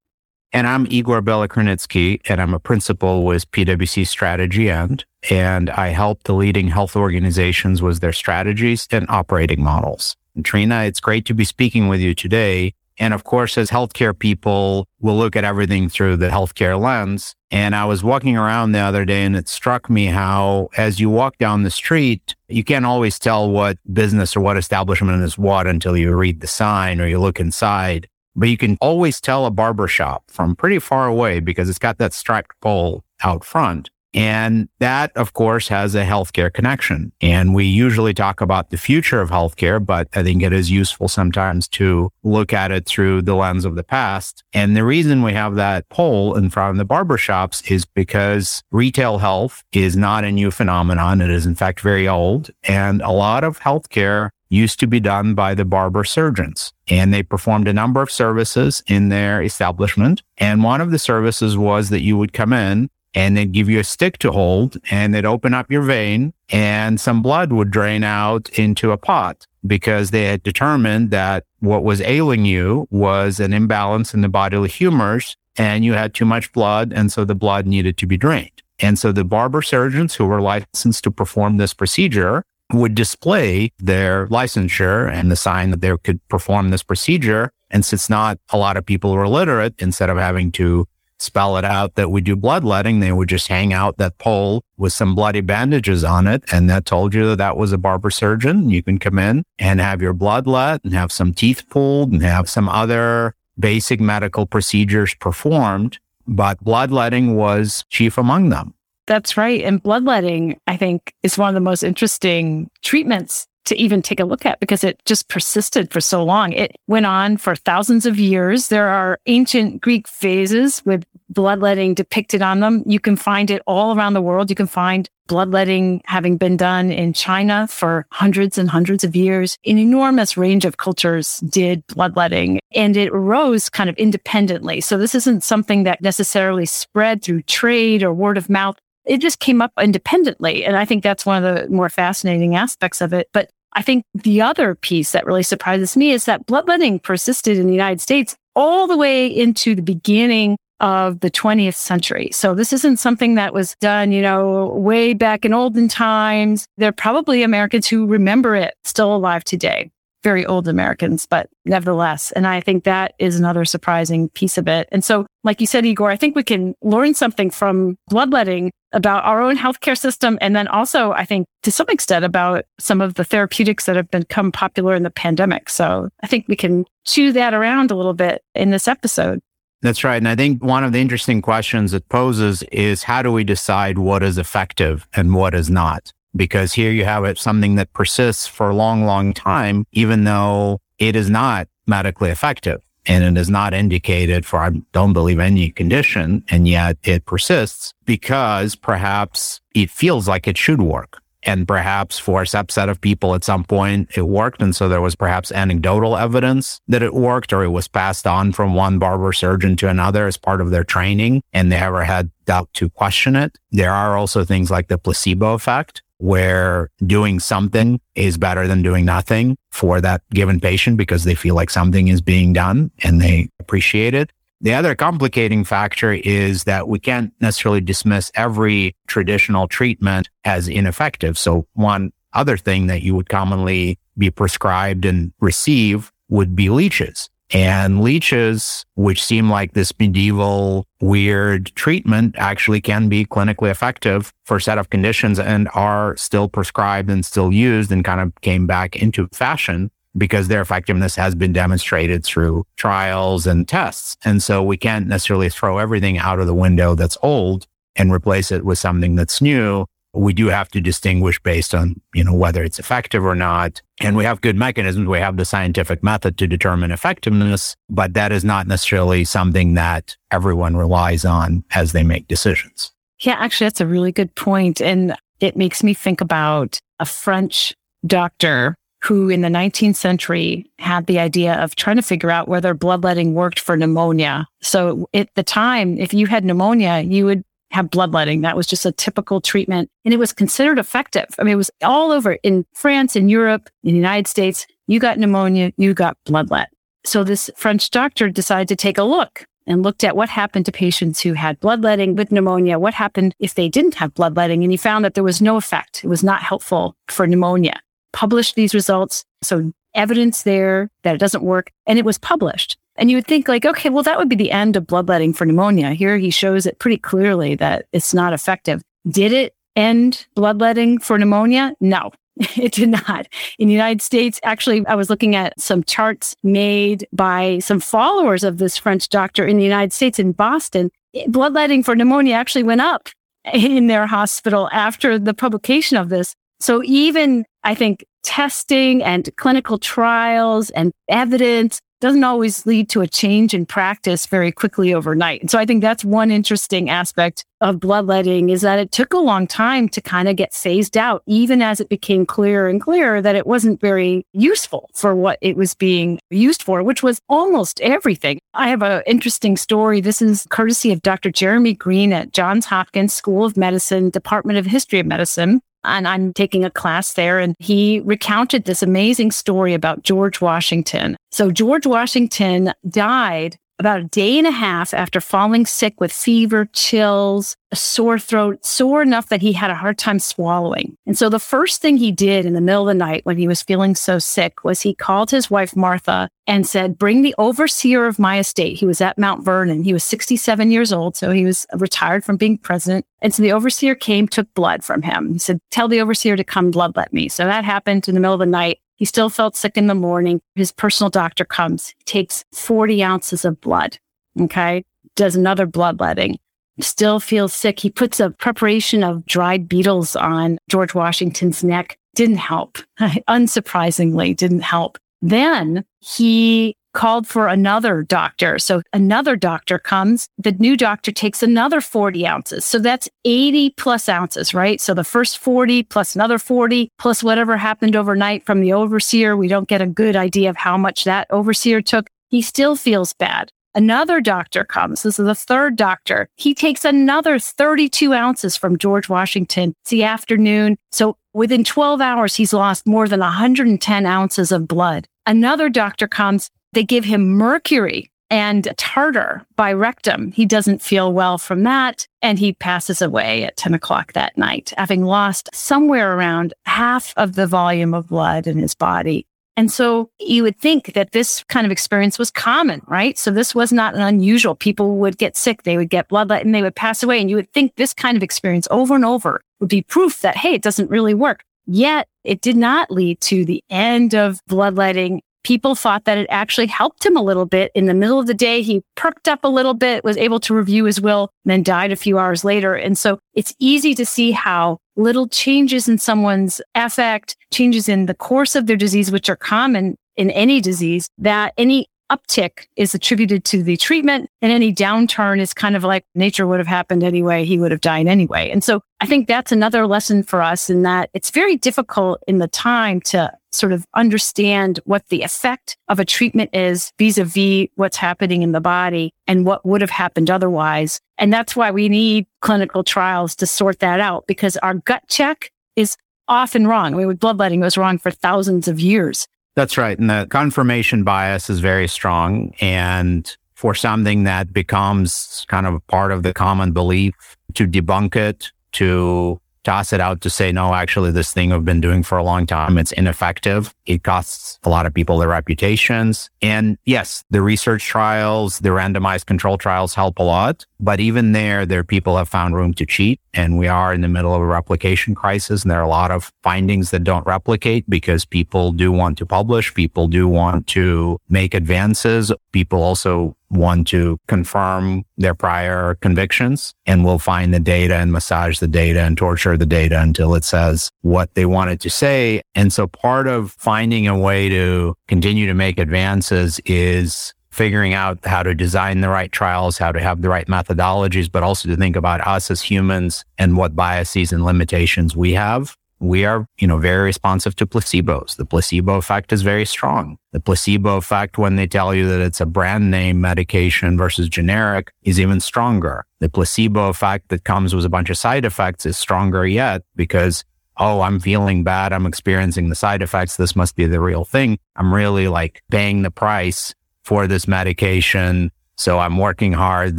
And 0.52 0.66
I'm 0.66 0.88
Igor 0.90 1.22
Belokrinitsky, 1.22 2.20
and 2.28 2.42
I'm 2.42 2.52
a 2.52 2.58
principal 2.58 3.24
with 3.24 3.48
PwC 3.52 4.04
Strategy&, 4.04 5.04
and 5.30 5.70
I 5.70 5.90
help 5.90 6.24
the 6.24 6.34
leading 6.34 6.66
health 6.66 6.96
organizations 6.96 7.80
with 7.80 8.00
their 8.00 8.12
strategies 8.12 8.88
and 8.90 9.06
operating 9.08 9.62
models. 9.62 10.16
And 10.34 10.44
Trina, 10.44 10.82
it's 10.82 10.98
great 10.98 11.26
to 11.26 11.34
be 11.34 11.44
speaking 11.44 11.86
with 11.86 12.00
you 12.00 12.12
today 12.12 12.74
and 12.98 13.12
of 13.12 13.24
course, 13.24 13.58
as 13.58 13.70
healthcare 13.70 14.16
people, 14.16 14.86
we'll 15.00 15.16
look 15.16 15.34
at 15.36 15.44
everything 15.44 15.88
through 15.88 16.16
the 16.16 16.28
healthcare 16.28 16.80
lens. 16.80 17.34
And 17.50 17.74
I 17.74 17.84
was 17.84 18.04
walking 18.04 18.36
around 18.36 18.72
the 18.72 18.80
other 18.80 19.04
day 19.04 19.24
and 19.24 19.36
it 19.36 19.48
struck 19.48 19.90
me 19.90 20.06
how 20.06 20.68
as 20.76 21.00
you 21.00 21.10
walk 21.10 21.38
down 21.38 21.62
the 21.62 21.70
street, 21.70 22.34
you 22.48 22.64
can't 22.64 22.86
always 22.86 23.18
tell 23.18 23.50
what 23.50 23.78
business 23.92 24.36
or 24.36 24.40
what 24.40 24.56
establishment 24.56 25.22
is 25.22 25.38
what 25.38 25.66
until 25.66 25.96
you 25.96 26.14
read 26.14 26.40
the 26.40 26.46
sign 26.46 27.00
or 27.00 27.06
you 27.06 27.18
look 27.18 27.40
inside. 27.40 28.08
But 28.36 28.48
you 28.48 28.56
can 28.56 28.76
always 28.80 29.20
tell 29.20 29.46
a 29.46 29.50
barber 29.50 29.86
shop 29.86 30.24
from 30.28 30.56
pretty 30.56 30.80
far 30.80 31.06
away 31.06 31.40
because 31.40 31.68
it's 31.68 31.78
got 31.78 31.98
that 31.98 32.12
striped 32.12 32.60
pole 32.60 33.04
out 33.22 33.44
front. 33.44 33.90
And 34.14 34.68
that, 34.78 35.14
of 35.16 35.32
course, 35.32 35.68
has 35.68 35.94
a 35.94 36.04
healthcare 36.04 36.52
connection. 36.52 37.12
And 37.20 37.54
we 37.54 37.64
usually 37.64 38.14
talk 38.14 38.40
about 38.40 38.70
the 38.70 38.76
future 38.76 39.20
of 39.20 39.30
healthcare, 39.30 39.84
but 39.84 40.08
I 40.14 40.22
think 40.22 40.42
it 40.42 40.52
is 40.52 40.70
useful 40.70 41.08
sometimes 41.08 41.66
to 41.68 42.10
look 42.22 42.52
at 42.52 42.70
it 42.70 42.86
through 42.86 43.22
the 43.22 43.34
lens 43.34 43.64
of 43.64 43.74
the 43.74 43.82
past. 43.82 44.44
And 44.52 44.76
the 44.76 44.84
reason 44.84 45.22
we 45.22 45.32
have 45.32 45.56
that 45.56 45.88
pole 45.88 46.36
in 46.36 46.48
front 46.50 46.70
of 46.70 46.76
the 46.78 46.94
barbershops 46.94 47.70
is 47.70 47.84
because 47.84 48.62
retail 48.70 49.18
health 49.18 49.64
is 49.72 49.96
not 49.96 50.24
a 50.24 50.30
new 50.30 50.50
phenomenon. 50.50 51.20
It 51.20 51.30
is, 51.30 51.46
in 51.46 51.56
fact, 51.56 51.80
very 51.80 52.06
old. 52.06 52.50
And 52.62 53.02
a 53.02 53.10
lot 53.10 53.42
of 53.42 53.60
healthcare 53.60 54.30
used 54.54 54.78
to 54.78 54.86
be 54.86 55.00
done 55.00 55.34
by 55.34 55.54
the 55.54 55.64
barber 55.64 56.04
surgeons. 56.04 56.72
And 56.88 57.12
they 57.12 57.22
performed 57.22 57.66
a 57.66 57.72
number 57.72 58.02
of 58.02 58.10
services 58.10 58.82
in 58.86 59.08
their 59.08 59.42
establishment. 59.42 60.22
And 60.38 60.62
one 60.62 60.80
of 60.80 60.90
the 60.90 60.98
services 60.98 61.56
was 61.56 61.90
that 61.90 62.02
you 62.02 62.16
would 62.16 62.32
come 62.32 62.52
in 62.52 62.88
and 63.14 63.36
they'd 63.36 63.52
give 63.52 63.68
you 63.68 63.78
a 63.78 63.84
stick 63.84 64.18
to 64.18 64.32
hold 64.32 64.76
and 64.90 65.14
they'd 65.14 65.24
open 65.24 65.54
up 65.54 65.70
your 65.70 65.82
vein 65.82 66.32
and 66.50 67.00
some 67.00 67.22
blood 67.22 67.52
would 67.52 67.70
drain 67.70 68.04
out 68.04 68.48
into 68.50 68.90
a 68.90 68.96
pot 68.96 69.46
because 69.66 70.10
they 70.10 70.24
had 70.24 70.42
determined 70.42 71.10
that 71.10 71.44
what 71.60 71.84
was 71.84 72.00
ailing 72.02 72.44
you 72.44 72.86
was 72.90 73.40
an 73.40 73.52
imbalance 73.52 74.12
in 74.14 74.20
the 74.20 74.28
bodily 74.28 74.68
humors 74.68 75.36
and 75.56 75.84
you 75.84 75.94
had 75.94 76.14
too 76.14 76.24
much 76.24 76.52
blood. 76.52 76.92
And 76.94 77.12
so 77.12 77.24
the 77.24 77.34
blood 77.34 77.66
needed 77.66 77.96
to 77.98 78.06
be 78.06 78.16
drained. 78.16 78.62
And 78.80 78.98
so 78.98 79.12
the 79.12 79.24
barber 79.24 79.62
surgeons 79.62 80.14
who 80.14 80.26
were 80.26 80.40
licensed 80.40 81.04
to 81.04 81.10
perform 81.10 81.56
this 81.56 81.72
procedure 81.72 82.44
would 82.72 82.94
display 82.94 83.70
their 83.78 84.26
licensure 84.28 85.10
and 85.10 85.30
the 85.30 85.36
sign 85.36 85.70
that 85.70 85.80
they 85.80 85.96
could 85.98 86.26
perform 86.28 86.70
this 86.70 86.82
procedure. 86.82 87.50
And 87.70 87.84
since 87.84 88.10
not 88.10 88.38
a 88.50 88.58
lot 88.58 88.76
of 88.76 88.84
people 88.84 89.12
were 89.12 89.28
literate, 89.28 89.74
instead 89.78 90.10
of 90.10 90.16
having 90.16 90.50
to 90.52 90.86
spell 91.24 91.56
it 91.56 91.64
out 91.64 91.94
that 91.94 92.10
we 92.10 92.20
do 92.20 92.36
bloodletting, 92.36 93.00
they 93.00 93.12
would 93.12 93.28
just 93.28 93.48
hang 93.48 93.72
out 93.72 93.96
that 93.98 94.18
pole 94.18 94.62
with 94.76 94.92
some 94.92 95.14
bloody 95.14 95.40
bandages 95.40 96.04
on 96.04 96.26
it. 96.26 96.44
And 96.52 96.68
that 96.70 96.84
told 96.84 97.14
you 97.14 97.26
that 97.28 97.38
that 97.38 97.56
was 97.56 97.72
a 97.72 97.78
barber 97.78 98.10
surgeon. 98.10 98.70
You 98.70 98.82
can 98.82 98.98
come 98.98 99.18
in 99.18 99.44
and 99.58 99.80
have 99.80 100.02
your 100.02 100.12
blood 100.12 100.46
let 100.46 100.84
and 100.84 100.92
have 100.92 101.10
some 101.10 101.32
teeth 101.32 101.68
pulled 101.68 102.12
and 102.12 102.22
have 102.22 102.48
some 102.48 102.68
other 102.68 103.34
basic 103.58 104.00
medical 104.00 104.46
procedures 104.46 105.14
performed. 105.14 105.98
But 106.26 106.62
bloodletting 106.62 107.36
was 107.36 107.84
chief 107.90 108.16
among 108.16 108.48
them. 108.48 108.74
That's 109.06 109.36
right. 109.36 109.62
And 109.62 109.82
bloodletting, 109.82 110.58
I 110.66 110.76
think, 110.76 111.12
is 111.22 111.36
one 111.36 111.48
of 111.48 111.54
the 111.54 111.60
most 111.60 111.82
interesting 111.82 112.70
treatments 112.82 113.46
to 113.64 113.76
even 113.76 114.02
take 114.02 114.20
a 114.20 114.24
look 114.24 114.46
at 114.46 114.60
because 114.60 114.84
it 114.84 115.00
just 115.04 115.28
persisted 115.28 115.92
for 115.92 116.00
so 116.00 116.22
long. 116.24 116.52
It 116.52 116.76
went 116.86 117.06
on 117.06 117.36
for 117.36 117.54
thousands 117.54 118.06
of 118.06 118.18
years. 118.18 118.68
There 118.68 118.88
are 118.88 119.18
ancient 119.26 119.80
Greek 119.80 120.08
vases 120.08 120.82
with 120.84 121.04
bloodletting 121.30 121.94
depicted 121.94 122.42
on 122.42 122.60
them. 122.60 122.82
You 122.86 123.00
can 123.00 123.16
find 123.16 123.50
it 123.50 123.62
all 123.66 123.96
around 123.96 124.14
the 124.14 124.22
world. 124.22 124.50
You 124.50 124.56
can 124.56 124.66
find 124.66 125.08
bloodletting 125.26 126.02
having 126.04 126.36
been 126.36 126.56
done 126.56 126.92
in 126.92 127.12
China 127.12 127.66
for 127.68 128.06
hundreds 128.10 128.58
and 128.58 128.68
hundreds 128.68 129.04
of 129.04 129.16
years. 129.16 129.56
An 129.64 129.78
enormous 129.78 130.36
range 130.36 130.64
of 130.64 130.76
cultures 130.76 131.40
did 131.40 131.86
bloodletting 131.86 132.60
and 132.74 132.96
it 132.96 133.08
arose 133.08 133.70
kind 133.70 133.88
of 133.88 133.96
independently. 133.96 134.80
So 134.80 134.98
this 134.98 135.14
isn't 135.14 135.42
something 135.42 135.84
that 135.84 136.02
necessarily 136.02 136.66
spread 136.66 137.22
through 137.22 137.42
trade 137.42 138.02
or 138.02 138.12
word 138.12 138.36
of 138.36 138.50
mouth 138.50 138.76
it 139.06 139.18
just 139.18 139.38
came 139.38 139.60
up 139.60 139.72
independently. 139.78 140.64
And 140.64 140.76
I 140.76 140.84
think 140.84 141.02
that's 141.02 141.26
one 141.26 141.44
of 141.44 141.54
the 141.54 141.68
more 141.70 141.88
fascinating 141.88 142.56
aspects 142.56 143.00
of 143.00 143.12
it. 143.12 143.28
But 143.32 143.50
I 143.74 143.82
think 143.82 144.04
the 144.14 144.40
other 144.40 144.74
piece 144.74 145.12
that 145.12 145.26
really 145.26 145.42
surprises 145.42 145.96
me 145.96 146.12
is 146.12 146.26
that 146.26 146.46
bloodletting 146.46 147.00
persisted 147.00 147.58
in 147.58 147.66
the 147.66 147.72
United 147.72 148.00
States 148.00 148.36
all 148.54 148.86
the 148.86 148.96
way 148.96 149.26
into 149.26 149.74
the 149.74 149.82
beginning 149.82 150.56
of 150.80 151.20
the 151.20 151.30
20th 151.30 151.74
century. 151.74 152.28
So 152.32 152.54
this 152.54 152.72
isn't 152.72 152.98
something 152.98 153.36
that 153.36 153.54
was 153.54 153.74
done, 153.80 154.12
you 154.12 154.22
know, 154.22 154.68
way 154.68 155.14
back 155.14 155.44
in 155.44 155.54
olden 155.54 155.88
times. 155.88 156.66
There 156.76 156.88
are 156.88 156.92
probably 156.92 157.42
Americans 157.42 157.88
who 157.88 158.06
remember 158.06 158.54
it 158.54 158.74
still 158.84 159.14
alive 159.14 159.44
today 159.44 159.90
very 160.24 160.44
old 160.44 160.66
Americans, 160.66 161.26
but 161.26 161.48
nevertheless. 161.64 162.32
And 162.32 162.46
I 162.46 162.60
think 162.60 162.82
that 162.82 163.14
is 163.20 163.38
another 163.38 163.64
surprising 163.64 164.30
piece 164.30 164.58
of 164.58 164.66
it. 164.66 164.88
And 164.90 165.04
so, 165.04 165.26
like 165.44 165.60
you 165.60 165.66
said, 165.68 165.86
Igor, 165.86 166.10
I 166.10 166.16
think 166.16 166.34
we 166.34 166.42
can 166.42 166.74
learn 166.82 167.14
something 167.14 167.50
from 167.50 167.96
bloodletting 168.08 168.72
about 168.92 169.24
our 169.24 169.42
own 169.42 169.56
healthcare 169.56 169.98
system. 169.98 170.38
And 170.40 170.56
then 170.56 170.66
also, 170.68 171.12
I 171.12 171.24
think 171.24 171.46
to 171.62 171.70
some 171.70 171.88
extent 171.90 172.24
about 172.24 172.64
some 172.80 173.00
of 173.00 173.14
the 173.14 173.24
therapeutics 173.24 173.86
that 173.86 173.96
have 173.96 174.10
become 174.10 174.50
popular 174.50 174.94
in 174.94 175.02
the 175.02 175.10
pandemic. 175.10 175.68
So 175.68 176.08
I 176.22 176.26
think 176.26 176.46
we 176.48 176.56
can 176.56 176.86
chew 177.06 177.32
that 177.32 177.54
around 177.54 177.90
a 177.90 177.96
little 177.96 178.14
bit 178.14 178.42
in 178.54 178.70
this 178.70 178.88
episode. 178.88 179.40
That's 179.82 180.02
right. 180.02 180.16
And 180.16 180.28
I 180.28 180.34
think 180.34 180.64
one 180.64 180.82
of 180.82 180.92
the 180.92 181.00
interesting 181.00 181.42
questions 181.42 181.92
it 181.92 182.08
poses 182.08 182.62
is 182.72 183.02
how 183.02 183.20
do 183.20 183.30
we 183.30 183.44
decide 183.44 183.98
what 183.98 184.22
is 184.22 184.38
effective 184.38 185.06
and 185.12 185.34
what 185.34 185.54
is 185.54 185.68
not? 185.68 186.10
Because 186.36 186.72
here 186.72 186.90
you 186.90 187.04
have 187.04 187.24
it, 187.24 187.38
something 187.38 187.76
that 187.76 187.92
persists 187.92 188.46
for 188.46 188.70
a 188.70 188.74
long, 188.74 189.04
long 189.04 189.32
time, 189.32 189.84
even 189.92 190.24
though 190.24 190.80
it 190.98 191.16
is 191.16 191.30
not 191.30 191.68
medically 191.86 192.30
effective 192.30 192.80
and 193.06 193.24
it 193.24 193.40
is 193.40 193.50
not 193.50 193.74
indicated 193.74 194.46
for, 194.46 194.60
I 194.60 194.70
don't 194.92 195.12
believe 195.12 195.38
any 195.38 195.70
condition. 195.70 196.44
And 196.48 196.66
yet 196.66 196.96
it 197.02 197.26
persists 197.26 197.92
because 198.04 198.74
perhaps 198.74 199.60
it 199.74 199.90
feels 199.90 200.26
like 200.26 200.48
it 200.48 200.56
should 200.56 200.80
work. 200.80 201.20
And 201.46 201.68
perhaps 201.68 202.18
for 202.18 202.40
a 202.40 202.46
subset 202.46 202.88
of 202.88 203.02
people 203.02 203.34
at 203.34 203.44
some 203.44 203.64
point 203.64 204.16
it 204.16 204.22
worked. 204.22 204.62
And 204.62 204.74
so 204.74 204.88
there 204.88 205.02
was 205.02 205.14
perhaps 205.14 205.52
anecdotal 205.52 206.16
evidence 206.16 206.80
that 206.88 207.02
it 207.02 207.12
worked 207.12 207.52
or 207.52 207.62
it 207.62 207.68
was 207.68 207.86
passed 207.86 208.26
on 208.26 208.52
from 208.52 208.74
one 208.74 208.98
barber 208.98 209.32
surgeon 209.34 209.76
to 209.76 209.88
another 209.88 210.26
as 210.26 210.38
part 210.38 210.62
of 210.62 210.70
their 210.70 210.84
training. 210.84 211.42
And 211.52 211.70
they 211.70 211.76
ever 211.76 212.04
had 212.04 212.30
doubt 212.46 212.70
to 212.74 212.88
question 212.88 213.36
it. 213.36 213.58
There 213.70 213.92
are 213.92 214.16
also 214.16 214.44
things 214.44 214.70
like 214.70 214.88
the 214.88 214.96
placebo 214.96 215.52
effect, 215.52 216.02
where 216.24 216.88
doing 217.04 217.38
something 217.38 218.00
is 218.14 218.38
better 218.38 218.66
than 218.66 218.80
doing 218.80 219.04
nothing 219.04 219.58
for 219.70 220.00
that 220.00 220.22
given 220.30 220.58
patient 220.58 220.96
because 220.96 221.24
they 221.24 221.34
feel 221.34 221.54
like 221.54 221.68
something 221.68 222.08
is 222.08 222.22
being 222.22 222.54
done 222.54 222.90
and 223.02 223.20
they 223.20 223.46
appreciate 223.60 224.14
it. 224.14 224.32
The 224.62 224.72
other 224.72 224.94
complicating 224.94 225.64
factor 225.64 226.14
is 226.14 226.64
that 226.64 226.88
we 226.88 226.98
can't 226.98 227.34
necessarily 227.40 227.82
dismiss 227.82 228.32
every 228.34 228.96
traditional 229.06 229.68
treatment 229.68 230.30
as 230.44 230.66
ineffective. 230.66 231.36
So 231.36 231.66
one 231.74 232.10
other 232.32 232.56
thing 232.56 232.86
that 232.86 233.02
you 233.02 233.14
would 233.14 233.28
commonly 233.28 233.98
be 234.16 234.30
prescribed 234.30 235.04
and 235.04 235.30
receive 235.40 236.10
would 236.30 236.56
be 236.56 236.70
leeches. 236.70 237.28
And 237.52 238.02
leeches, 238.02 238.84
which 238.94 239.22
seem 239.22 239.50
like 239.50 239.74
this 239.74 239.92
medieval 239.98 240.86
weird 241.00 241.66
treatment, 241.74 242.34
actually 242.38 242.80
can 242.80 243.08
be 243.08 243.26
clinically 243.26 243.70
effective 243.70 244.32
for 244.44 244.56
a 244.56 244.60
set 244.60 244.78
of 244.78 244.90
conditions 244.90 245.38
and 245.38 245.68
are 245.74 246.16
still 246.16 246.48
prescribed 246.48 247.10
and 247.10 247.24
still 247.24 247.52
used 247.52 247.92
and 247.92 248.04
kind 248.04 248.20
of 248.20 248.32
came 248.40 248.66
back 248.66 248.96
into 248.96 249.28
fashion 249.32 249.90
because 250.16 250.48
their 250.48 250.60
effectiveness 250.60 251.16
has 251.16 251.34
been 251.34 251.52
demonstrated 251.52 252.24
through 252.24 252.64
trials 252.76 253.46
and 253.46 253.68
tests. 253.68 254.16
And 254.24 254.42
so 254.42 254.62
we 254.62 254.76
can't 254.76 255.06
necessarily 255.06 255.50
throw 255.50 255.78
everything 255.78 256.18
out 256.18 256.40
of 256.40 256.46
the 256.46 256.54
window 256.54 256.94
that's 256.94 257.18
old 257.22 257.66
and 257.96 258.12
replace 258.12 258.50
it 258.50 258.64
with 258.64 258.78
something 258.78 259.16
that's 259.16 259.40
new 259.40 259.86
we 260.14 260.32
do 260.32 260.46
have 260.46 260.68
to 260.70 260.80
distinguish 260.80 261.40
based 261.40 261.74
on, 261.74 262.00
you 262.14 262.24
know, 262.24 262.34
whether 262.34 262.62
it's 262.62 262.78
effective 262.78 263.24
or 263.24 263.34
not. 263.34 263.82
And 264.00 264.16
we 264.16 264.24
have 264.24 264.40
good 264.40 264.56
mechanisms. 264.56 265.08
We 265.08 265.18
have 265.18 265.36
the 265.36 265.44
scientific 265.44 266.02
method 266.02 266.38
to 266.38 266.46
determine 266.46 266.90
effectiveness, 266.90 267.76
but 267.88 268.14
that 268.14 268.32
is 268.32 268.44
not 268.44 268.66
necessarily 268.66 269.24
something 269.24 269.74
that 269.74 270.16
everyone 270.30 270.76
relies 270.76 271.24
on 271.24 271.64
as 271.74 271.92
they 271.92 272.02
make 272.02 272.28
decisions. 272.28 272.92
Yeah, 273.20 273.34
actually, 273.38 273.66
that's 273.66 273.80
a 273.80 273.86
really 273.86 274.12
good 274.12 274.34
point. 274.34 274.80
And 274.80 275.16
it 275.40 275.56
makes 275.56 275.82
me 275.82 275.94
think 275.94 276.20
about 276.20 276.78
a 277.00 277.06
French 277.06 277.74
doctor 278.06 278.76
who 279.02 279.28
in 279.28 279.42
the 279.42 279.48
19th 279.48 279.96
century 279.96 280.64
had 280.78 281.06
the 281.06 281.18
idea 281.18 281.62
of 281.62 281.76
trying 281.76 281.96
to 281.96 282.02
figure 282.02 282.30
out 282.30 282.48
whether 282.48 282.72
bloodletting 282.72 283.34
worked 283.34 283.60
for 283.60 283.76
pneumonia. 283.76 284.46
So 284.62 285.08
at 285.12 285.28
the 285.34 285.42
time, 285.42 285.98
if 285.98 286.14
you 286.14 286.26
had 286.26 286.44
pneumonia, 286.44 287.00
you 287.00 287.26
would 287.26 287.44
have 287.74 287.90
bloodletting. 287.90 288.40
That 288.40 288.56
was 288.56 288.66
just 288.66 288.86
a 288.86 288.92
typical 288.92 289.40
treatment 289.40 289.90
and 290.04 290.14
it 290.14 290.18
was 290.18 290.32
considered 290.32 290.78
effective. 290.78 291.26
I 291.38 291.42
mean, 291.42 291.54
it 291.54 291.56
was 291.56 291.70
all 291.82 292.10
over 292.12 292.34
in 292.42 292.64
France, 292.74 293.16
in 293.16 293.28
Europe, 293.28 293.68
in 293.82 293.90
the 293.90 293.96
United 293.96 294.26
States. 294.26 294.66
You 294.86 295.00
got 295.00 295.18
pneumonia, 295.18 295.72
you 295.76 295.94
got 295.94 296.16
bloodlet. 296.26 296.66
So 297.04 297.24
this 297.24 297.50
French 297.56 297.90
doctor 297.90 298.28
decided 298.30 298.68
to 298.68 298.76
take 298.76 298.98
a 298.98 299.04
look 299.04 299.44
and 299.66 299.82
looked 299.82 300.04
at 300.04 300.16
what 300.16 300.28
happened 300.28 300.66
to 300.66 300.72
patients 300.72 301.20
who 301.20 301.32
had 301.32 301.58
bloodletting 301.60 302.16
with 302.16 302.30
pneumonia. 302.30 302.78
What 302.78 302.94
happened 302.94 303.34
if 303.38 303.54
they 303.54 303.68
didn't 303.68 303.94
have 303.94 304.14
bloodletting? 304.14 304.62
And 304.62 304.70
he 304.70 304.76
found 304.76 305.04
that 305.04 305.14
there 305.14 305.24
was 305.24 305.42
no 305.42 305.56
effect. 305.56 306.04
It 306.04 306.08
was 306.08 306.22
not 306.22 306.42
helpful 306.42 306.96
for 307.08 307.26
pneumonia. 307.26 307.80
Published 308.12 308.54
these 308.54 308.74
results. 308.74 309.24
So 309.42 309.72
evidence 309.94 310.42
there 310.42 310.90
that 311.02 311.14
it 311.14 311.18
doesn't 311.18 311.42
work. 311.42 311.70
And 311.86 311.98
it 311.98 312.04
was 312.04 312.18
published. 312.18 312.76
And 312.96 313.10
you 313.10 313.16
would 313.16 313.26
think 313.26 313.48
like, 313.48 313.64
okay, 313.64 313.90
well, 313.90 314.02
that 314.02 314.18
would 314.18 314.28
be 314.28 314.36
the 314.36 314.52
end 314.52 314.76
of 314.76 314.86
bloodletting 314.86 315.32
for 315.32 315.44
pneumonia. 315.44 315.92
Here 315.92 316.16
he 316.16 316.30
shows 316.30 316.66
it 316.66 316.78
pretty 316.78 316.98
clearly 316.98 317.54
that 317.56 317.86
it's 317.92 318.14
not 318.14 318.32
effective. 318.32 318.82
Did 319.08 319.32
it 319.32 319.54
end 319.76 320.26
bloodletting 320.34 320.98
for 320.98 321.18
pneumonia? 321.18 321.74
No, 321.80 322.12
it 322.56 322.72
did 322.72 322.90
not. 322.90 323.26
In 323.58 323.68
the 323.68 323.74
United 323.74 324.02
States, 324.02 324.40
actually, 324.42 324.86
I 324.86 324.94
was 324.94 325.10
looking 325.10 325.34
at 325.34 325.58
some 325.60 325.82
charts 325.84 326.36
made 326.42 327.06
by 327.12 327.58
some 327.58 327.80
followers 327.80 328.44
of 328.44 328.58
this 328.58 328.76
French 328.76 329.08
doctor 329.08 329.46
in 329.46 329.56
the 329.56 329.64
United 329.64 329.92
States 329.92 330.18
in 330.18 330.32
Boston. 330.32 330.90
Bloodletting 331.28 331.82
for 331.82 331.94
pneumonia 331.94 332.34
actually 332.34 332.64
went 332.64 332.80
up 332.80 333.08
in 333.52 333.88
their 333.88 334.06
hospital 334.06 334.68
after 334.72 335.18
the 335.18 335.34
publication 335.34 335.96
of 335.96 336.08
this. 336.08 336.34
So 336.60 336.82
even 336.84 337.44
I 337.64 337.74
think 337.74 338.04
testing 338.22 339.02
and 339.02 339.28
clinical 339.36 339.78
trials 339.78 340.70
and 340.70 340.92
evidence 341.08 341.80
doesn't 342.00 342.24
always 342.24 342.66
lead 342.66 342.88
to 342.90 343.00
a 343.00 343.06
change 343.06 343.54
in 343.54 343.66
practice 343.66 344.26
very 344.26 344.52
quickly 344.52 344.92
overnight. 344.92 345.40
And 345.40 345.50
so 345.50 345.58
I 345.58 345.64
think 345.64 345.80
that's 345.80 346.04
one 346.04 346.30
interesting 346.30 346.90
aspect 346.90 347.44
of 347.60 347.80
bloodletting 347.80 348.50
is 348.50 348.60
that 348.60 348.78
it 348.78 348.92
took 348.92 349.14
a 349.14 349.18
long 349.18 349.46
time 349.46 349.88
to 349.88 350.00
kind 350.00 350.28
of 350.28 350.36
get 350.36 350.52
phased 350.52 350.96
out, 350.96 351.22
even 351.26 351.62
as 351.62 351.80
it 351.80 351.88
became 351.88 352.26
clearer 352.26 352.68
and 352.68 352.80
clearer 352.80 353.22
that 353.22 353.36
it 353.36 353.46
wasn't 353.46 353.80
very 353.80 354.26
useful 354.32 354.90
for 354.94 355.14
what 355.14 355.38
it 355.40 355.56
was 355.56 355.74
being 355.74 356.18
used 356.30 356.62
for, 356.62 356.82
which 356.82 357.02
was 357.02 357.20
almost 357.28 357.80
everything. 357.80 358.38
I 358.52 358.68
have 358.68 358.82
an 358.82 359.02
interesting 359.06 359.56
story. 359.56 360.00
This 360.00 360.20
is 360.20 360.46
courtesy 360.50 360.92
of 360.92 361.00
Dr. 361.00 361.30
Jeremy 361.30 361.74
Greene 361.74 362.12
at 362.12 362.32
Johns 362.32 362.66
Hopkins 362.66 363.14
School 363.14 363.44
of 363.44 363.56
Medicine, 363.56 364.10
Department 364.10 364.58
of 364.58 364.66
History 364.66 365.00
of 365.00 365.06
Medicine 365.06 365.62
and 365.84 366.08
I'm 366.08 366.32
taking 366.32 366.64
a 366.64 366.70
class 366.70 367.14
there. 367.14 367.38
And 367.38 367.54
he 367.58 368.00
recounted 368.00 368.64
this 368.64 368.82
amazing 368.82 369.30
story 369.30 369.74
about 369.74 370.02
George 370.02 370.40
Washington. 370.40 371.16
So 371.30 371.50
George 371.50 371.86
Washington 371.86 372.72
died 372.88 373.56
about 373.78 374.00
a 374.00 374.04
day 374.04 374.38
and 374.38 374.46
a 374.46 374.52
half 374.52 374.94
after 374.94 375.20
falling 375.20 375.66
sick 375.66 376.00
with 376.00 376.12
fever, 376.12 376.68
chills, 376.72 377.56
a 377.72 377.76
sore 377.76 378.18
throat, 378.18 378.64
sore 378.64 379.02
enough 379.02 379.28
that 379.28 379.42
he 379.42 379.52
had 379.52 379.70
a 379.70 379.74
hard 379.74 379.98
time 379.98 380.20
swallowing. 380.20 380.96
And 381.06 381.18
so 381.18 381.28
the 381.28 381.40
first 381.40 381.82
thing 381.82 381.96
he 381.96 382.12
did 382.12 382.46
in 382.46 382.54
the 382.54 382.60
middle 382.60 382.82
of 382.82 382.94
the 382.94 382.94
night 382.94 383.26
when 383.26 383.36
he 383.36 383.48
was 383.48 383.62
feeling 383.62 383.94
so 383.94 384.18
sick 384.18 384.62
was 384.62 384.80
he 384.80 384.94
called 384.94 385.30
his 385.30 385.50
wife 385.50 385.74
Martha 385.74 386.28
and 386.46 386.66
said, 386.66 386.98
Bring 386.98 387.22
the 387.22 387.34
overseer 387.36 388.06
of 388.06 388.18
my 388.18 388.38
estate. 388.38 388.78
He 388.78 388.86
was 388.86 389.00
at 389.00 389.18
Mount 389.18 389.44
Vernon. 389.44 389.82
He 389.82 389.92
was 389.92 390.04
67 390.04 390.70
years 390.70 390.92
old, 390.92 391.16
so 391.16 391.32
he 391.32 391.44
was 391.44 391.66
retired 391.74 392.24
from 392.24 392.36
being 392.36 392.58
president. 392.58 393.06
And 393.22 393.34
so 393.34 393.42
the 393.42 393.52
overseer 393.52 393.94
came, 393.94 394.28
took 394.28 394.52
blood 394.54 394.84
from 394.84 395.02
him. 395.02 395.32
He 395.32 395.38
said, 395.38 395.58
Tell 395.70 395.88
the 395.88 396.00
overseer 396.00 396.36
to 396.36 396.44
come 396.44 396.70
bloodlet 396.70 397.12
me. 397.12 397.28
So 397.28 397.44
that 397.44 397.64
happened 397.64 398.06
in 398.08 398.14
the 398.14 398.20
middle 398.20 398.34
of 398.34 398.40
the 398.40 398.46
night. 398.46 398.78
He 398.96 399.04
still 399.04 399.28
felt 399.28 399.56
sick 399.56 399.76
in 399.76 399.86
the 399.86 399.94
morning. 399.94 400.40
His 400.54 400.72
personal 400.72 401.10
doctor 401.10 401.44
comes, 401.44 401.94
takes 402.04 402.44
40 402.52 403.02
ounces 403.02 403.44
of 403.44 403.60
blood. 403.60 403.98
Okay. 404.40 404.84
Does 405.16 405.36
another 405.36 405.66
bloodletting. 405.66 406.38
Still 406.80 407.20
feels 407.20 407.54
sick. 407.54 407.78
He 407.78 407.90
puts 407.90 408.18
a 408.18 408.30
preparation 408.30 409.04
of 409.04 409.24
dried 409.26 409.68
beetles 409.68 410.16
on 410.16 410.58
George 410.68 410.94
Washington's 410.94 411.62
neck. 411.62 411.96
Didn't 412.14 412.38
help. 412.38 412.78
Unsurprisingly, 413.00 414.36
didn't 414.36 414.62
help. 414.62 414.98
Then 415.22 415.84
he 416.00 416.76
called 416.94 417.26
for 417.26 417.48
another 417.48 418.02
doctor. 418.02 418.58
So 418.58 418.80
another 418.92 419.36
doctor 419.36 419.78
comes. 419.78 420.28
The 420.38 420.52
new 420.52 420.76
doctor 420.76 421.12
takes 421.12 421.42
another 421.42 421.80
40 421.80 422.26
ounces. 422.26 422.64
So 422.64 422.78
that's 422.78 423.08
80 423.24 423.70
plus 423.70 424.08
ounces, 424.08 424.54
right? 424.54 424.80
So 424.80 424.94
the 424.94 425.04
first 425.04 425.38
40 425.38 425.82
plus 425.82 426.14
another 426.14 426.38
40 426.38 426.88
plus 426.98 427.22
whatever 427.22 427.56
happened 427.56 427.96
overnight 427.96 428.46
from 428.46 428.60
the 428.60 428.72
overseer. 428.72 429.36
We 429.36 429.48
don't 429.48 429.68
get 429.68 429.82
a 429.82 429.86
good 429.86 430.16
idea 430.16 430.48
of 430.48 430.56
how 430.56 430.78
much 430.78 431.04
that 431.04 431.26
overseer 431.30 431.82
took. 431.82 432.08
He 432.30 432.40
still 432.40 432.76
feels 432.76 433.12
bad. 433.12 433.50
Another 433.76 434.20
doctor 434.20 434.64
comes. 434.64 435.02
This 435.02 435.18
is 435.18 435.26
the 435.26 435.34
third 435.34 435.74
doctor. 435.74 436.28
He 436.36 436.54
takes 436.54 436.84
another 436.84 437.40
32 437.40 438.12
ounces 438.12 438.56
from 438.56 438.78
George 438.78 439.08
Washington. 439.08 439.74
It's 439.82 439.90
the 439.90 440.04
afternoon. 440.04 440.76
So 440.92 441.16
within 441.32 441.64
12 441.64 442.00
hours, 442.00 442.36
he's 442.36 442.52
lost 442.52 442.86
more 442.86 443.08
than 443.08 443.18
110 443.18 444.06
ounces 444.06 444.52
of 444.52 444.68
blood. 444.68 445.08
Another 445.26 445.68
doctor 445.68 446.06
comes. 446.06 446.50
They 446.74 446.84
give 446.84 447.04
him 447.04 447.36
mercury 447.36 448.10
and 448.30 448.72
tartar 448.76 449.46
by 449.54 449.72
rectum. 449.72 450.32
He 450.32 450.44
doesn't 450.44 450.82
feel 450.82 451.12
well 451.12 451.38
from 451.38 451.62
that. 451.62 452.06
And 452.20 452.38
he 452.38 452.54
passes 452.54 453.00
away 453.00 453.44
at 453.44 453.56
10 453.56 453.74
o'clock 453.74 454.12
that 454.14 454.36
night, 454.36 454.72
having 454.76 455.04
lost 455.04 455.48
somewhere 455.54 456.16
around 456.16 456.52
half 456.66 457.14
of 457.16 457.34
the 457.34 457.46
volume 457.46 457.94
of 457.94 458.08
blood 458.08 458.46
in 458.46 458.58
his 458.58 458.74
body. 458.74 459.26
And 459.56 459.70
so 459.70 460.10
you 460.18 460.42
would 460.42 460.58
think 460.58 460.94
that 460.94 461.12
this 461.12 461.44
kind 461.44 461.64
of 461.64 461.70
experience 461.70 462.18
was 462.18 462.30
common, 462.30 462.82
right? 462.88 463.16
So 463.16 463.30
this 463.30 463.54
was 463.54 463.72
not 463.72 463.94
an 463.94 464.00
unusual. 464.00 464.56
People 464.56 464.96
would 464.96 465.16
get 465.16 465.36
sick, 465.36 465.62
they 465.62 465.76
would 465.76 465.90
get 465.90 466.08
bloodlet 466.08 466.40
and 466.40 466.52
they 466.52 466.62
would 466.62 466.74
pass 466.74 467.04
away. 467.04 467.20
And 467.20 467.30
you 467.30 467.36
would 467.36 467.52
think 467.52 467.76
this 467.76 467.94
kind 467.94 468.16
of 468.16 468.22
experience 468.24 468.66
over 468.72 468.96
and 468.96 469.04
over 469.04 469.40
would 469.60 469.68
be 469.68 469.82
proof 469.82 470.22
that, 470.22 470.36
hey, 470.36 470.54
it 470.54 470.62
doesn't 470.62 470.90
really 470.90 471.14
work. 471.14 471.44
Yet 471.66 472.08
it 472.24 472.40
did 472.40 472.56
not 472.56 472.90
lead 472.90 473.20
to 473.22 473.44
the 473.44 473.62
end 473.70 474.14
of 474.14 474.40
bloodletting 474.48 475.22
people 475.44 475.74
thought 475.74 476.04
that 476.04 476.18
it 476.18 476.26
actually 476.30 476.66
helped 476.66 477.06
him 477.06 477.16
a 477.16 477.22
little 477.22 477.46
bit. 477.46 477.70
In 477.74 477.86
the 477.86 477.94
middle 477.94 478.18
of 478.18 478.26
the 478.26 478.34
day, 478.34 478.62
he 478.62 478.82
perked 478.96 479.28
up 479.28 479.44
a 479.44 479.48
little 479.48 479.74
bit, 479.74 480.02
was 480.02 480.16
able 480.16 480.40
to 480.40 480.54
review 480.54 480.84
his 480.84 481.00
will, 481.00 481.30
and 481.44 481.52
then 481.52 481.62
died 481.62 481.92
a 481.92 481.96
few 481.96 482.18
hours 482.18 482.44
later. 482.44 482.74
And 482.74 482.98
so 482.98 483.18
it's 483.34 483.54
easy 483.58 483.94
to 483.94 484.04
see 484.04 484.32
how 484.32 484.78
little 484.96 485.28
changes 485.28 485.88
in 485.88 485.98
someone's 485.98 486.60
affect, 486.74 487.36
changes 487.52 487.88
in 487.88 488.06
the 488.06 488.14
course 488.14 488.56
of 488.56 488.66
their 488.66 488.76
disease, 488.76 489.12
which 489.12 489.28
are 489.28 489.36
common 489.36 489.96
in 490.16 490.30
any 490.30 490.60
disease, 490.60 491.08
that 491.18 491.52
any 491.58 491.88
uptick 492.12 492.66
is 492.76 492.94
attributed 492.94 493.44
to 493.44 493.62
the 493.62 493.76
treatment 493.76 494.28
and 494.42 494.52
any 494.52 494.72
downturn 494.72 495.40
is 495.40 495.54
kind 495.54 495.74
of 495.74 495.84
like 495.84 496.04
nature 496.14 496.46
would 496.46 496.60
have 496.60 496.66
happened 496.66 497.02
anyway. 497.02 497.44
He 497.44 497.58
would 497.58 497.70
have 497.70 497.80
died 497.80 498.06
anyway. 498.06 498.50
And 498.50 498.62
so 498.62 498.82
I 499.00 499.06
think 499.06 499.26
that's 499.26 499.52
another 499.52 499.86
lesson 499.86 500.22
for 500.22 500.42
us 500.42 500.68
in 500.68 500.82
that 500.82 501.10
it's 501.14 501.30
very 501.30 501.56
difficult 501.56 502.22
in 502.28 502.38
the 502.38 502.48
time 502.48 503.00
to 503.02 503.32
sort 503.54 503.72
of 503.72 503.86
understand 503.94 504.80
what 504.84 505.08
the 505.08 505.22
effect 505.22 505.76
of 505.88 505.98
a 505.98 506.04
treatment 506.04 506.50
is 506.52 506.92
vis-a-vis 506.98 507.68
what's 507.76 507.96
happening 507.96 508.42
in 508.42 508.52
the 508.52 508.60
body 508.60 509.12
and 509.26 509.46
what 509.46 509.64
would 509.64 509.80
have 509.80 509.90
happened 509.90 510.30
otherwise. 510.30 511.00
And 511.18 511.32
that's 511.32 511.54
why 511.56 511.70
we 511.70 511.88
need 511.88 512.26
clinical 512.40 512.84
trials 512.84 513.34
to 513.36 513.46
sort 513.46 513.78
that 513.78 514.00
out 514.00 514.26
because 514.26 514.56
our 514.58 514.74
gut 514.74 515.04
check 515.08 515.50
is 515.76 515.96
often 516.28 516.66
wrong. 516.66 516.94
I 516.94 516.96
mean, 516.98 517.06
with 517.06 517.20
bloodletting, 517.20 517.60
it 517.60 517.64
was 517.64 517.78
wrong 517.78 517.98
for 517.98 518.10
thousands 518.10 518.68
of 518.68 518.80
years. 518.80 519.26
That's 519.54 519.78
right. 519.78 519.98
And 519.98 520.10
the 520.10 520.26
confirmation 520.30 521.04
bias 521.04 521.48
is 521.48 521.60
very 521.60 521.86
strong. 521.86 522.52
And 522.60 523.34
for 523.54 523.74
something 523.74 524.24
that 524.24 524.52
becomes 524.52 525.46
kind 525.48 525.66
of 525.66 525.86
part 525.86 526.10
of 526.10 526.22
the 526.22 526.34
common 526.34 526.72
belief, 526.72 527.14
to 527.54 527.68
debunk 527.68 528.16
it, 528.16 528.50
to 528.72 529.40
toss 529.64 529.92
it 529.92 530.00
out 530.00 530.20
to 530.20 530.30
say, 530.30 530.52
no, 530.52 530.74
actually, 530.74 531.10
this 531.10 531.32
thing 531.32 531.52
I've 531.52 531.64
been 531.64 531.80
doing 531.80 532.02
for 532.02 532.18
a 532.18 532.22
long 532.22 532.46
time, 532.46 532.78
it's 532.78 532.92
ineffective. 532.92 533.74
It 533.86 534.02
costs 534.02 534.58
a 534.64 534.68
lot 534.68 534.86
of 534.86 534.94
people 534.94 535.18
their 535.18 535.28
reputations. 535.28 536.30
And 536.40 536.78
yes, 536.84 537.24
the 537.30 537.42
research 537.42 537.84
trials, 537.84 538.60
the 538.60 538.68
randomized 538.68 539.26
control 539.26 539.58
trials 539.58 539.94
help 539.94 540.18
a 540.18 540.22
lot. 540.22 540.64
But 540.78 541.00
even 541.00 541.32
there, 541.32 541.64
there 541.64 541.82
people 541.82 542.16
have 542.16 542.28
found 542.28 542.54
room 542.54 542.74
to 542.74 542.86
cheat. 542.86 543.20
And 543.32 543.58
we 543.58 543.66
are 543.66 543.92
in 543.92 544.02
the 544.02 544.08
middle 544.08 544.34
of 544.34 544.40
a 544.40 544.46
replication 544.46 545.14
crisis. 545.14 545.62
And 545.62 545.70
there 545.70 545.80
are 545.80 545.84
a 545.84 545.88
lot 545.88 546.10
of 546.10 546.30
findings 546.42 546.90
that 546.90 547.04
don't 547.04 547.26
replicate 547.26 547.88
because 547.88 548.24
people 548.24 548.70
do 548.70 548.92
want 548.92 549.18
to 549.18 549.26
publish. 549.26 549.74
People 549.74 550.08
do 550.08 550.28
want 550.28 550.66
to 550.68 551.18
make 551.28 551.54
advances. 551.54 552.32
People 552.52 552.82
also 552.82 553.34
want 553.54 553.86
to 553.88 554.18
confirm 554.28 555.04
their 555.16 555.34
prior 555.34 555.96
convictions 555.96 556.74
and 556.86 557.04
will 557.04 557.18
find 557.18 557.54
the 557.54 557.60
data 557.60 557.96
and 557.96 558.12
massage 558.12 558.58
the 558.58 558.68
data 558.68 559.00
and 559.00 559.16
torture 559.16 559.56
the 559.56 559.66
data 559.66 560.00
until 560.00 560.34
it 560.34 560.44
says 560.44 560.90
what 561.02 561.34
they 561.34 561.46
wanted 561.46 561.80
to 561.80 561.90
say. 561.90 562.42
And 562.54 562.72
so 562.72 562.86
part 562.86 563.26
of 563.26 563.52
finding 563.52 564.06
a 564.06 564.18
way 564.18 564.48
to 564.48 564.94
continue 565.08 565.46
to 565.46 565.54
make 565.54 565.78
advances 565.78 566.60
is 566.66 567.32
figuring 567.50 567.94
out 567.94 568.18
how 568.24 568.42
to 568.42 568.52
design 568.52 569.00
the 569.00 569.08
right 569.08 569.30
trials, 569.30 569.78
how 569.78 569.92
to 569.92 570.00
have 570.00 570.22
the 570.22 570.28
right 570.28 570.48
methodologies, 570.48 571.30
but 571.30 571.44
also 571.44 571.68
to 571.68 571.76
think 571.76 571.94
about 571.94 572.26
us 572.26 572.50
as 572.50 572.60
humans 572.60 573.24
and 573.38 573.56
what 573.56 573.76
biases 573.76 574.32
and 574.32 574.44
limitations 574.44 575.16
we 575.16 575.34
have 575.34 575.76
we 576.04 576.24
are, 576.24 576.46
you 576.58 576.66
know, 576.66 576.78
very 576.78 577.04
responsive 577.04 577.56
to 577.56 577.66
placebos. 577.66 578.36
The 578.36 578.44
placebo 578.44 578.96
effect 578.96 579.32
is 579.32 579.42
very 579.42 579.64
strong. 579.64 580.18
The 580.32 580.40
placebo 580.40 580.96
effect, 580.96 581.38
when 581.38 581.56
they 581.56 581.66
tell 581.66 581.94
you 581.94 582.06
that 582.08 582.20
it's 582.20 582.40
a 582.40 582.46
brand 582.46 582.90
name 582.90 583.20
medication 583.20 583.96
versus 583.96 584.28
generic, 584.28 584.92
is 585.02 585.18
even 585.18 585.40
stronger. 585.40 586.04
The 586.20 586.28
placebo 586.28 586.88
effect 586.88 587.28
that 587.28 587.44
comes 587.44 587.74
with 587.74 587.84
a 587.84 587.88
bunch 587.88 588.10
of 588.10 588.18
side 588.18 588.44
effects 588.44 588.86
is 588.86 588.98
stronger 588.98 589.46
yet 589.46 589.82
because 589.96 590.44
oh, 590.76 591.02
I'm 591.02 591.20
feeling 591.20 591.62
bad. 591.62 591.92
I'm 591.92 592.06
experiencing 592.06 592.68
the 592.68 592.74
side 592.74 593.02
effects. 593.02 593.36
This 593.36 593.54
must 593.54 593.76
be 593.76 593.86
the 593.86 594.00
real 594.00 594.24
thing. 594.24 594.58
I'm 594.76 594.92
really 594.92 595.28
like 595.28 595.62
paying 595.70 596.02
the 596.02 596.10
price 596.10 596.74
for 597.04 597.26
this 597.26 597.46
medication. 597.46 598.50
So 598.76 598.98
I'm 598.98 599.18
working 599.18 599.52
hard. 599.52 599.98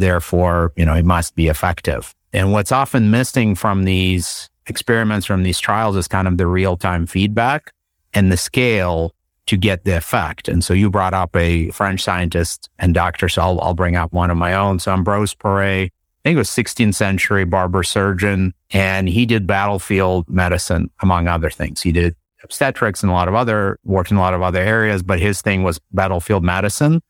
Therefore, 0.00 0.72
you 0.76 0.84
know, 0.84 0.94
it 0.94 1.04
must 1.04 1.34
be 1.34 1.48
effective. 1.48 2.14
And 2.32 2.52
what's 2.52 2.72
often 2.72 3.10
missing 3.10 3.54
from 3.54 3.84
these 3.84 4.50
experiments, 4.66 5.26
from 5.26 5.42
these 5.42 5.58
trials 5.58 5.96
is 5.96 6.08
kind 6.08 6.28
of 6.28 6.36
the 6.38 6.46
real 6.46 6.76
time 6.76 7.06
feedback 7.06 7.72
and 8.14 8.30
the 8.30 8.36
scale 8.36 9.14
to 9.46 9.56
get 9.56 9.84
the 9.84 9.96
effect. 9.96 10.48
And 10.48 10.64
so 10.64 10.74
you 10.74 10.90
brought 10.90 11.14
up 11.14 11.34
a 11.36 11.70
French 11.70 12.02
scientist 12.02 12.68
and 12.78 12.92
doctor. 12.92 13.28
So 13.28 13.42
I'll, 13.42 13.60
I'll 13.60 13.74
bring 13.74 13.96
up 13.96 14.12
one 14.12 14.30
of 14.30 14.36
my 14.36 14.54
own. 14.54 14.78
So 14.80 14.92
Ambroise 14.92 15.36
Paré, 15.36 15.84
I 15.84 15.90
think 16.24 16.34
it 16.34 16.38
was 16.38 16.50
16th 16.50 16.94
century 16.94 17.44
barber 17.44 17.84
surgeon, 17.84 18.52
and 18.72 19.08
he 19.08 19.26
did 19.26 19.46
battlefield 19.46 20.28
medicine, 20.28 20.90
among 21.00 21.28
other 21.28 21.50
things. 21.50 21.82
He 21.82 21.92
did 21.92 22.16
obstetrics 22.42 23.02
and 23.02 23.10
a 23.10 23.14
lot 23.14 23.28
of 23.28 23.34
other, 23.34 23.78
worked 23.84 24.10
in 24.10 24.16
a 24.16 24.20
lot 24.20 24.34
of 24.34 24.42
other 24.42 24.60
areas, 24.60 25.02
but 25.02 25.20
his 25.20 25.40
thing 25.40 25.62
was 25.62 25.80
battlefield 25.92 26.42
medicine. 26.42 27.00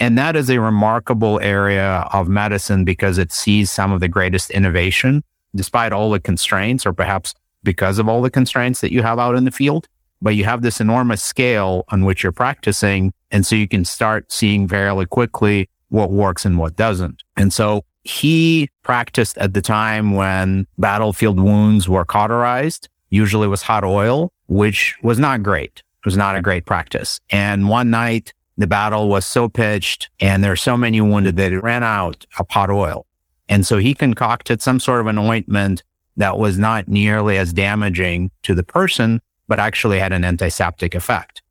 And 0.00 0.18
that 0.18 0.34
is 0.34 0.50
a 0.50 0.60
remarkable 0.60 1.38
area 1.40 2.08
of 2.12 2.28
medicine 2.28 2.84
because 2.84 3.18
it 3.18 3.30
sees 3.30 3.70
some 3.70 3.92
of 3.92 4.00
the 4.00 4.08
greatest 4.08 4.50
innovation 4.50 5.22
despite 5.54 5.92
all 5.92 6.10
the 6.10 6.20
constraints 6.20 6.86
or 6.86 6.92
perhaps 6.92 7.34
because 7.62 7.98
of 7.98 8.08
all 8.08 8.22
the 8.22 8.30
constraints 8.30 8.80
that 8.80 8.92
you 8.92 9.02
have 9.02 9.18
out 9.18 9.36
in 9.36 9.44
the 9.44 9.50
field. 9.50 9.88
But 10.22 10.36
you 10.36 10.44
have 10.44 10.62
this 10.62 10.80
enormous 10.80 11.22
scale 11.22 11.84
on 11.88 12.04
which 12.04 12.22
you're 12.22 12.32
practicing. 12.32 13.12
And 13.30 13.44
so 13.44 13.56
you 13.56 13.68
can 13.68 13.84
start 13.84 14.30
seeing 14.30 14.68
fairly 14.68 15.06
quickly 15.06 15.68
what 15.88 16.10
works 16.10 16.44
and 16.44 16.58
what 16.58 16.76
doesn't. 16.76 17.22
And 17.36 17.52
so 17.52 17.84
he 18.04 18.68
practiced 18.82 19.36
at 19.38 19.54
the 19.54 19.62
time 19.62 20.12
when 20.12 20.66
battlefield 20.78 21.40
wounds 21.40 21.88
were 21.88 22.04
cauterized, 22.04 22.88
usually 23.10 23.48
with 23.48 23.62
hot 23.62 23.84
oil, 23.84 24.32
which 24.46 24.94
was 25.02 25.18
not 25.18 25.42
great. 25.42 25.82
It 26.04 26.06
was 26.06 26.16
not 26.16 26.36
a 26.36 26.42
great 26.42 26.66
practice. 26.66 27.20
And 27.30 27.68
one 27.68 27.90
night 27.90 28.34
the 28.56 28.66
battle 28.66 29.08
was 29.08 29.24
so 29.26 29.48
pitched 29.48 30.10
and 30.20 30.44
there 30.44 30.52
are 30.52 30.56
so 30.56 30.76
many 30.76 31.00
wounded 31.00 31.36
that 31.36 31.52
it 31.52 31.60
ran 31.60 31.82
out 31.82 32.26
of 32.38 32.46
hot 32.50 32.70
oil. 32.70 33.06
And 33.48 33.66
so 33.66 33.78
he 33.78 33.94
concocted 33.94 34.62
some 34.62 34.80
sort 34.80 35.00
of 35.00 35.06
an 35.06 35.18
ointment 35.18 35.82
that 36.16 36.38
was 36.38 36.58
not 36.58 36.88
nearly 36.88 37.36
as 37.36 37.52
damaging 37.52 38.30
to 38.42 38.54
the 38.54 38.62
person, 38.62 39.20
but 39.48 39.58
actually 39.58 39.98
had 39.98 40.12
an 40.12 40.24
antiseptic 40.24 40.94
effect. 40.94 41.42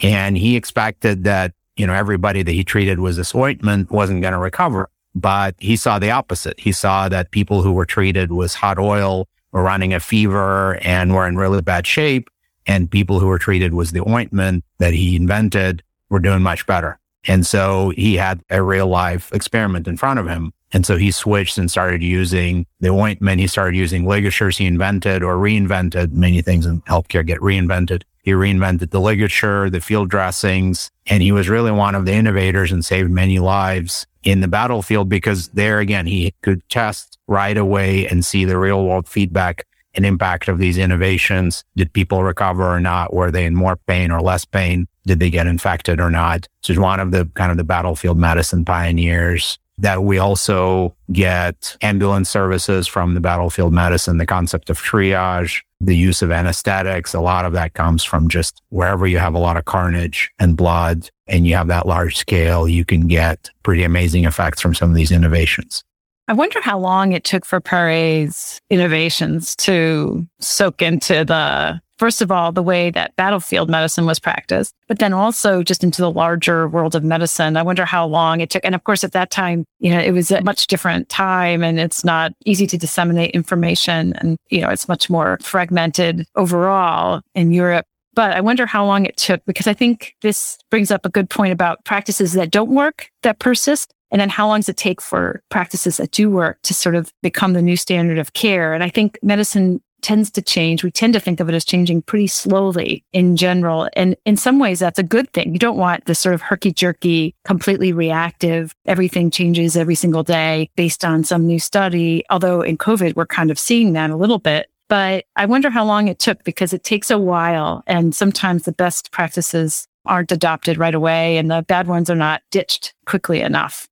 And 0.00 0.36
he 0.36 0.56
expected 0.56 1.24
that, 1.24 1.54
you 1.76 1.86
know, 1.86 1.94
everybody 1.94 2.42
that 2.42 2.52
he 2.52 2.64
treated 2.64 3.00
with 3.00 3.16
this 3.16 3.34
ointment 3.34 3.90
wasn't 3.90 4.22
going 4.22 4.32
to 4.32 4.38
recover. 4.38 4.90
But 5.14 5.54
he 5.58 5.76
saw 5.76 5.98
the 5.98 6.10
opposite. 6.10 6.60
He 6.60 6.72
saw 6.72 7.08
that 7.08 7.30
people 7.30 7.62
who 7.62 7.72
were 7.72 7.86
treated 7.86 8.30
with 8.30 8.54
hot 8.54 8.78
oil 8.78 9.26
were 9.52 9.62
running 9.62 9.94
a 9.94 10.00
fever 10.00 10.76
and 10.82 11.14
were 11.14 11.26
in 11.26 11.36
really 11.36 11.62
bad 11.62 11.86
shape. 11.86 12.28
And 12.66 12.90
people 12.90 13.18
who 13.18 13.26
were 13.26 13.38
treated 13.38 13.72
with 13.72 13.90
the 13.92 14.06
ointment 14.08 14.64
that 14.78 14.92
he 14.92 15.16
invented 15.16 15.82
were 16.10 16.20
doing 16.20 16.42
much 16.42 16.66
better. 16.66 16.98
And 17.26 17.46
so 17.46 17.90
he 17.90 18.16
had 18.16 18.40
a 18.50 18.62
real 18.62 18.86
life 18.86 19.32
experiment 19.32 19.88
in 19.88 19.96
front 19.96 20.18
of 20.18 20.28
him. 20.28 20.52
And 20.72 20.84
so 20.84 20.96
he 20.96 21.10
switched 21.10 21.56
and 21.56 21.70
started 21.70 22.02
using 22.02 22.66
the 22.80 22.90
ointment. 22.90 23.40
He 23.40 23.46
started 23.46 23.76
using 23.76 24.06
ligatures 24.06 24.58
he 24.58 24.66
invented 24.66 25.22
or 25.22 25.36
reinvented. 25.36 26.12
Many 26.12 26.42
things 26.42 26.66
in 26.66 26.82
healthcare 26.82 27.26
get 27.26 27.40
reinvented. 27.40 28.02
He 28.22 28.32
reinvented 28.32 28.90
the 28.90 29.00
ligature, 29.00 29.70
the 29.70 29.80
field 29.80 30.10
dressings, 30.10 30.90
and 31.06 31.22
he 31.22 31.32
was 31.32 31.48
really 31.48 31.70
one 31.70 31.94
of 31.94 32.04
the 32.04 32.12
innovators 32.12 32.70
and 32.70 32.84
saved 32.84 33.10
many 33.10 33.38
lives 33.38 34.06
in 34.22 34.40
the 34.40 34.48
battlefield 34.48 35.08
because 35.08 35.48
there 35.48 35.78
again, 35.78 36.06
he 36.06 36.34
could 36.42 36.68
test 36.68 37.18
right 37.26 37.56
away 37.56 38.06
and 38.06 38.24
see 38.24 38.44
the 38.44 38.58
real 38.58 38.84
world 38.84 39.08
feedback 39.08 39.66
and 39.98 40.06
impact 40.06 40.46
of 40.46 40.58
these 40.58 40.78
innovations. 40.78 41.64
Did 41.76 41.92
people 41.92 42.22
recover 42.22 42.64
or 42.64 42.78
not? 42.78 43.12
Were 43.12 43.32
they 43.32 43.44
in 43.44 43.56
more 43.56 43.76
pain 43.76 44.12
or 44.12 44.20
less 44.20 44.44
pain? 44.44 44.86
Did 45.04 45.18
they 45.18 45.28
get 45.28 45.48
infected 45.48 46.00
or 46.00 46.08
not? 46.08 46.46
So 46.62 46.72
he's 46.72 46.78
one 46.78 47.00
of 47.00 47.10
the 47.10 47.28
kind 47.34 47.50
of 47.50 47.56
the 47.56 47.64
battlefield 47.64 48.16
medicine 48.16 48.64
pioneers 48.64 49.58
that 49.78 50.04
we 50.04 50.18
also 50.18 50.94
get 51.12 51.76
ambulance 51.82 52.30
services 52.30 52.86
from 52.86 53.14
the 53.14 53.20
battlefield 53.20 53.72
medicine, 53.72 54.18
the 54.18 54.26
concept 54.26 54.70
of 54.70 54.78
triage, 54.78 55.62
the 55.80 55.96
use 55.96 56.22
of 56.22 56.30
anesthetics. 56.30 57.12
A 57.12 57.20
lot 57.20 57.44
of 57.44 57.52
that 57.54 57.74
comes 57.74 58.04
from 58.04 58.28
just 58.28 58.62
wherever 58.68 59.06
you 59.06 59.18
have 59.18 59.34
a 59.34 59.38
lot 59.38 59.56
of 59.56 59.64
carnage 59.64 60.30
and 60.38 60.56
blood 60.56 61.10
and 61.26 61.44
you 61.46 61.54
have 61.54 61.68
that 61.68 61.86
large 61.86 62.16
scale, 62.16 62.68
you 62.68 62.84
can 62.84 63.08
get 63.08 63.50
pretty 63.64 63.82
amazing 63.82 64.24
effects 64.24 64.60
from 64.60 64.74
some 64.74 64.90
of 64.90 64.96
these 64.96 65.12
innovations. 65.12 65.82
I 66.28 66.34
wonder 66.34 66.60
how 66.60 66.78
long 66.78 67.12
it 67.12 67.24
took 67.24 67.46
for 67.46 67.58
Paré's 67.58 68.60
innovations 68.68 69.56
to 69.56 70.26
soak 70.40 70.82
into 70.82 71.24
the 71.24 71.80
first 71.98 72.22
of 72.22 72.30
all, 72.30 72.52
the 72.52 72.62
way 72.62 72.90
that 72.90 73.16
battlefield 73.16 73.68
medicine 73.68 74.06
was 74.06 74.20
practiced, 74.20 74.74
but 74.86 74.98
then 74.98 75.12
also 75.12 75.62
just 75.62 75.82
into 75.82 76.00
the 76.00 76.10
larger 76.10 76.68
world 76.68 76.94
of 76.94 77.02
medicine. 77.02 77.56
I 77.56 77.62
wonder 77.62 77.84
how 77.84 78.06
long 78.06 78.40
it 78.40 78.50
took. 78.50 78.64
And 78.64 78.74
of 78.74 78.84
course, 78.84 79.02
at 79.04 79.12
that 79.12 79.30
time, 79.30 79.64
you 79.80 79.90
know, 79.90 79.98
it 79.98 80.12
was 80.12 80.30
a 80.30 80.42
much 80.42 80.68
different 80.68 81.08
time 81.08 81.64
and 81.64 81.80
it's 81.80 82.04
not 82.04 82.32
easy 82.44 82.66
to 82.68 82.78
disseminate 82.78 83.32
information. 83.32 84.12
And, 84.16 84.36
you 84.50 84.60
know, 84.60 84.68
it's 84.68 84.86
much 84.86 85.10
more 85.10 85.38
fragmented 85.40 86.24
overall 86.36 87.22
in 87.34 87.50
Europe. 87.52 87.86
But 88.14 88.32
I 88.32 88.40
wonder 88.40 88.66
how 88.66 88.84
long 88.84 89.06
it 89.06 89.16
took 89.16 89.44
because 89.44 89.66
I 89.66 89.74
think 89.74 90.14
this 90.22 90.58
brings 90.70 90.90
up 90.90 91.06
a 91.06 91.10
good 91.10 91.30
point 91.30 91.52
about 91.52 91.84
practices 91.84 92.32
that 92.34 92.50
don't 92.50 92.70
work, 92.70 93.10
that 93.22 93.38
persist. 93.38 93.92
And 94.10 94.20
then 94.20 94.28
how 94.28 94.48
long 94.48 94.60
does 94.60 94.68
it 94.68 94.76
take 94.76 95.00
for 95.00 95.42
practices 95.50 95.98
that 95.98 96.12
do 96.12 96.30
work 96.30 96.58
to 96.62 96.74
sort 96.74 96.94
of 96.94 97.12
become 97.22 97.52
the 97.52 97.62
new 97.62 97.76
standard 97.76 98.18
of 98.18 98.32
care? 98.32 98.72
And 98.72 98.82
I 98.82 98.88
think 98.88 99.18
medicine 99.22 99.82
tends 100.02 100.30
to 100.30 100.42
change. 100.42 100.84
We 100.84 100.90
tend 100.90 101.14
to 101.14 101.20
think 101.20 101.40
of 101.40 101.48
it 101.48 101.54
as 101.54 101.64
changing 101.64 102.02
pretty 102.02 102.28
slowly 102.28 103.04
in 103.12 103.36
general. 103.36 103.88
And 103.94 104.16
in 104.24 104.36
some 104.36 104.58
ways, 104.58 104.78
that's 104.78 104.98
a 104.98 105.02
good 105.02 105.32
thing. 105.32 105.52
You 105.52 105.58
don't 105.58 105.76
want 105.76 106.04
this 106.04 106.18
sort 106.18 106.34
of 106.34 106.42
herky 106.42 106.72
jerky, 106.72 107.34
completely 107.44 107.92
reactive, 107.92 108.74
everything 108.86 109.30
changes 109.30 109.76
every 109.76 109.94
single 109.94 110.22
day 110.22 110.70
based 110.76 111.04
on 111.04 111.24
some 111.24 111.46
new 111.46 111.58
study. 111.58 112.24
Although 112.30 112.62
in 112.62 112.78
COVID, 112.78 113.16
we're 113.16 113.26
kind 113.26 113.50
of 113.50 113.58
seeing 113.58 113.92
that 113.94 114.10
a 114.10 114.16
little 114.16 114.38
bit. 114.38 114.70
But 114.88 115.26
I 115.36 115.44
wonder 115.44 115.68
how 115.68 115.84
long 115.84 116.08
it 116.08 116.18
took 116.18 116.44
because 116.44 116.72
it 116.72 116.82
takes 116.82 117.10
a 117.10 117.18
while. 117.18 117.82
And 117.86 118.14
sometimes 118.14 118.62
the 118.62 118.72
best 118.72 119.12
practices 119.12 119.86
aren't 120.06 120.32
adopted 120.32 120.78
right 120.78 120.94
away 120.94 121.36
and 121.36 121.50
the 121.50 121.62
bad 121.68 121.86
ones 121.86 122.08
are 122.08 122.16
not 122.16 122.40
ditched 122.50 122.94
quickly 123.04 123.40
enough. 123.40 123.86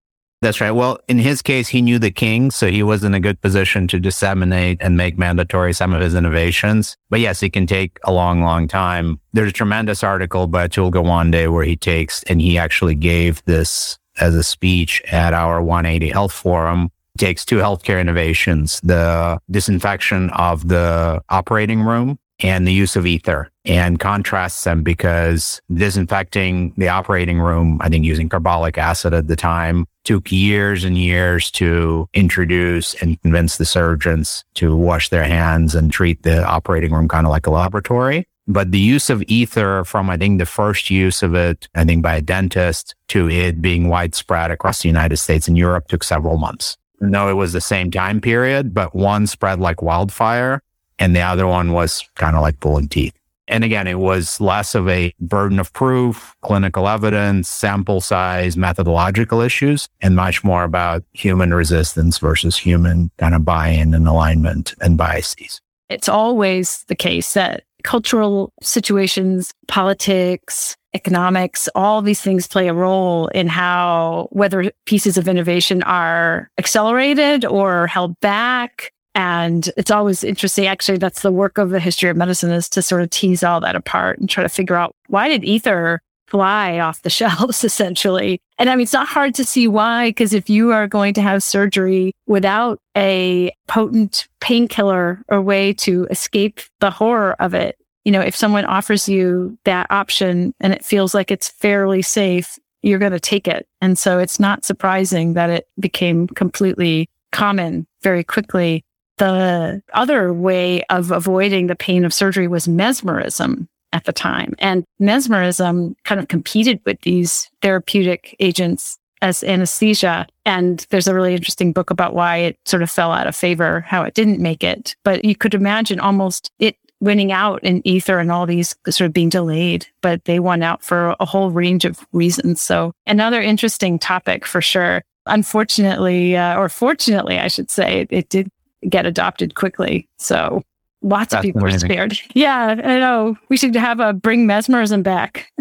That's 0.47 0.61
right. 0.61 0.71
Well, 0.71 1.01
in 1.09 1.19
his 1.19 1.43
case, 1.43 1.67
he 1.67 1.83
knew 1.83 1.99
the 1.99 2.13
king, 2.13 2.53
so 2.53 2.71
he 2.71 2.85
was 2.85 3.03
in 3.03 3.15
a 3.15 3.19
good 3.19 3.41
position 3.41 3.89
to 3.89 3.99
disseminate 3.99 4.79
and 4.81 4.97
make 4.97 5.19
mandatory 5.19 5.73
some 5.73 5.93
of 5.93 6.01
his 6.01 6.15
innovations. 6.15 6.97
But 7.11 7.19
yes, 7.19 7.43
it 7.43 7.53
can 7.53 7.67
take 7.67 7.99
a 8.05 8.13
long, 8.13 8.43
long 8.43 8.69
time. 8.69 9.19
There's 9.33 9.49
a 9.49 9.53
tremendous 9.53 10.05
article 10.05 10.47
by 10.47 10.69
Atul 10.69 10.93
Gawande 10.93 11.53
where 11.53 11.65
he 11.65 11.75
takes 11.75 12.23
and 12.29 12.41
he 12.41 12.59
actually 12.59 12.95
gave 12.95 13.45
this 13.47 13.99
as 14.21 14.37
a 14.37 14.45
speech 14.45 15.03
at 15.11 15.35
our 15.35 15.61
180 15.61 16.11
Health 16.11 16.33
Forum. 16.33 16.93
He 17.19 17.27
takes 17.27 17.45
two 17.45 17.57
healthcare 17.57 18.01
innovations, 18.01 18.81
the 18.85 19.41
disinfection 19.51 20.31
of 20.31 20.69
the 20.69 21.25
operating 21.29 21.83
room 21.83 22.21
and 22.41 22.67
the 22.67 22.73
use 22.73 22.97
of 22.97 23.07
ether 23.07 23.51
and 23.65 23.99
contrasts 23.99 24.65
them 24.65 24.83
because 24.83 25.61
disinfecting 25.73 26.75
the 26.77 26.89
operating 26.89 27.41
room, 27.41 27.79
I 27.81 27.89
think 27.89 28.05
using 28.05 28.29
carbolic 28.29 28.79
acid 28.79 29.15
at 29.15 29.29
the 29.29 29.37
time 29.37 29.87
took 30.05 30.31
years 30.31 30.85
and 30.85 30.97
years 30.97 31.51
to 31.53 32.09
introduce 32.15 32.95
and 33.03 33.21
convince 33.23 33.57
the 33.57 33.65
surgeons 33.65 34.45
to 34.55 34.77
wash 34.77 35.09
their 35.09 35.25
hands 35.25 35.75
and 35.75 35.91
treat 35.91 36.23
the 36.23 36.45
operating 36.45 36.93
room 36.93 37.09
kind 37.09 37.27
of 37.27 37.31
like 37.31 37.47
a 37.47 37.51
laboratory. 37.51 38.27
But 38.49 38.71
the 38.71 38.79
use 38.79 39.11
of 39.11 39.25
ether 39.27 39.85
from, 39.85 40.09
I 40.09 40.17
think, 40.17 40.39
the 40.39 40.47
first 40.47 40.89
use 40.89 41.23
of 41.25 41.35
it, 41.35 41.69
I 41.75 41.85
think 41.85 42.03
by 42.03 42.17
a 42.17 42.23
dentist 42.23 42.95
to 43.09 43.29
it 43.29 43.61
being 43.61 43.89
widespread 43.89 44.53
across 44.53 44.83
the 44.83 44.89
United 44.89 45.17
States 45.17 45.49
and 45.49 45.59
Europe 45.59 45.89
took 45.89 46.05
several 46.05 46.39
months. 46.39 46.77
No, 47.01 47.29
it 47.29 47.35
was 47.35 47.53
the 47.53 47.61
same 47.61 47.91
time 47.91 48.21
period, 48.21 48.73
but 48.73 48.95
one 48.95 49.27
spread 49.27 49.59
like 49.59 49.83
wildfire 49.83 50.63
and 50.99 51.15
the 51.15 51.21
other 51.21 51.47
one 51.47 51.73
was 51.73 52.05
kind 52.15 52.37
of 52.37 52.43
like 52.43 52.61
pulling 52.61 52.89
teeth. 52.89 53.15
And 53.49 53.63
again, 53.63 53.87
it 53.87 54.01
was 54.01 54.41
less 54.41 54.75
of 54.75 54.89
a 54.89 55.15
burden 55.21 55.61
of 55.61 55.73
proof, 55.73 56.35
clinical 56.43 56.89
evidence, 56.89 57.49
sample 57.49 58.01
size, 58.01 58.57
methodological 58.57 59.41
issues, 59.41 59.89
and 60.01 60.17
much 60.17 60.43
more 60.43 60.65
about 60.65 61.05
human 61.13 61.55
resistance 61.55 62.19
versus 62.19 62.57
human 62.57 63.11
kind 63.19 63.35
of 63.35 63.45
buy-in 63.45 63.95
and 63.95 64.09
alignment 64.09 64.75
and 64.81 64.99
biases. 64.99 65.61
It's 65.89 66.09
always 66.09 66.85
the 66.89 66.97
case 66.97 67.35
that 67.35 67.63
cultural 67.85 68.53
situations, 68.61 69.53
politics, 69.69 70.77
economics, 70.93 71.69
all 71.77 72.03
these 72.03 72.21
things 72.21 72.49
play 72.49 72.67
a 72.67 72.75
role 72.75 73.29
in 73.29 73.47
how 73.47 74.29
whether 74.33 74.73
pieces 74.87 75.17
of 75.17 75.29
innovation 75.29 75.85
are 75.85 76.51
accelerated 76.59 77.45
or 77.45 77.87
held 77.87 78.19
back 78.19 78.93
And 79.17 79.71
it's 79.79 79.91
always 79.91 80.23
interesting. 80.23 80.67
Actually, 80.67 80.99
that's 80.99 81.23
the 81.23 81.33
work 81.33 81.57
of 81.57 81.71
the 81.71 81.81
history 81.81 82.11
of 82.11 82.19
medicine 82.19 82.51
is 82.51 82.69
to 82.69 82.83
sort 82.83 83.01
of 83.01 83.09
tease 83.09 83.43
all 83.43 83.61
that 83.61 83.75
apart 83.75 84.19
and 84.19 84.29
try 84.29 84.43
to 84.43 84.49
figure 84.49 84.77
out 84.77 84.95
why 85.09 85.29
did 85.29 85.43
ether 85.43 86.03
fly 86.27 86.79
off 86.79 87.01
the 87.01 87.09
shelves 87.19 87.65
essentially. 87.65 88.39
And 88.59 88.69
I 88.69 88.77
mean, 88.77 88.83
it's 88.83 88.93
not 88.93 89.09
hard 89.09 89.35
to 89.37 89.45
see 89.45 89.69
why, 89.69 90.11
because 90.11 90.35
if 90.35 90.51
you 90.51 90.71
are 90.73 90.87
going 90.87 91.15
to 91.15 91.23
have 91.23 91.43
surgery 91.43 92.13
without 92.27 92.79
a 92.95 93.53
potent 93.69 94.29
painkiller 94.41 95.23
or 95.29 95.41
way 95.41 95.73
to 95.75 96.07
escape 96.11 96.61
the 96.81 96.91
horror 96.91 97.37
of 97.41 97.55
it, 97.55 97.79
you 98.05 98.13
know, 98.13 98.21
if 98.21 98.37
someone 98.37 98.67
offers 98.67 99.09
you 99.09 99.57
that 99.65 99.87
option 99.89 100.53
and 100.61 100.75
it 100.75 100.85
feels 100.85 101.15
like 101.15 101.31
it's 101.31 101.49
fairly 101.49 102.03
safe, 102.03 102.59
you're 102.83 102.99
going 102.99 103.13
to 103.13 103.21
take 103.21 103.49
it. 103.49 103.67
And 103.81 103.99
so 103.99 104.19
it's 104.19 104.39
not 104.39 104.67
surprising 104.67 105.33
that 105.33 105.49
it 105.49 105.67
became 105.81 106.29
completely 106.29 107.09
common 107.33 107.87
very 108.03 108.23
quickly. 108.23 108.85
The 109.19 109.83
other 109.95 110.33
way 110.33 110.83
of 110.85 111.11
avoiding 111.11 111.67
the 111.67 111.77
pain 111.77 112.05
of 112.05 112.13
surgery 112.13 112.49
was 112.49 112.69
mesmerism 112.69 113.69
at 113.93 114.05
the 114.05 114.13
time. 114.13 114.55
And 114.59 114.85
mesmerism 114.99 115.97
kind 116.05 116.21
of 116.21 116.29
competed 116.29 116.81
with 116.85 117.01
these 117.01 117.51
therapeutic 117.63 118.37
agents 118.41 118.99
as 119.23 119.43
anesthesia. 119.43 120.27
And 120.45 120.87
there's 120.91 121.09
a 121.09 121.15
really 121.15 121.35
interesting 121.35 121.73
book 121.73 121.91
about 121.91 122.15
why 122.15 122.37
it 122.39 122.59
sort 122.67 122.83
of 122.83 122.91
fell 122.91 123.13
out 123.13 123.27
of 123.27 123.35
favor, 123.35 123.81
how 123.81 124.03
it 124.03 124.15
didn't 124.15 124.41
make 124.41 124.63
it. 124.63 124.95
But 125.03 125.25
you 125.25 125.35
could 125.35 125.55
imagine 125.55 125.99
almost 126.01 126.51
it 126.59 126.77
winning 127.01 127.33
out 127.33 127.63
in 127.63 127.87
ether 127.87 128.19
and 128.19 128.31
all 128.31 128.47
these 128.47 128.75
sort 128.89 129.07
of 129.07 129.13
being 129.13 129.29
delayed, 129.29 129.87
but 130.01 130.25
they 130.25 130.41
won 130.41 130.63
out 130.63 130.83
for 130.83 131.15
a 131.21 131.27
whole 131.27 131.51
range 131.51 131.85
of 131.85 132.07
reasons. 132.13 132.61
So 132.61 132.93
another 133.07 133.41
interesting 133.41 133.99
topic 133.99 134.47
for 134.47 134.61
sure. 134.61 135.03
Unfortunately, 135.27 136.37
uh, 136.37 136.57
or 136.57 136.69
fortunately, 136.69 137.39
I 137.39 137.49
should 137.49 137.71
say, 137.71 138.07
it 138.11 138.29
did 138.29 138.49
get 138.89 139.07
adopted 139.07 139.55
quickly. 139.55 140.09
So 140.19 140.63
Lots 141.03 141.31
That's 141.31 141.41
of 141.41 141.43
people 141.43 141.63
amazing. 141.63 141.91
are 141.91 141.95
spared. 141.95 142.19
Yeah, 142.35 142.81
I 142.83 142.99
know. 142.99 143.37
We 143.49 143.57
should 143.57 143.77
have 143.77 144.01
a 144.01 144.13
bring 144.13 144.47
mesmerism 144.47 145.03
back. 145.03 145.53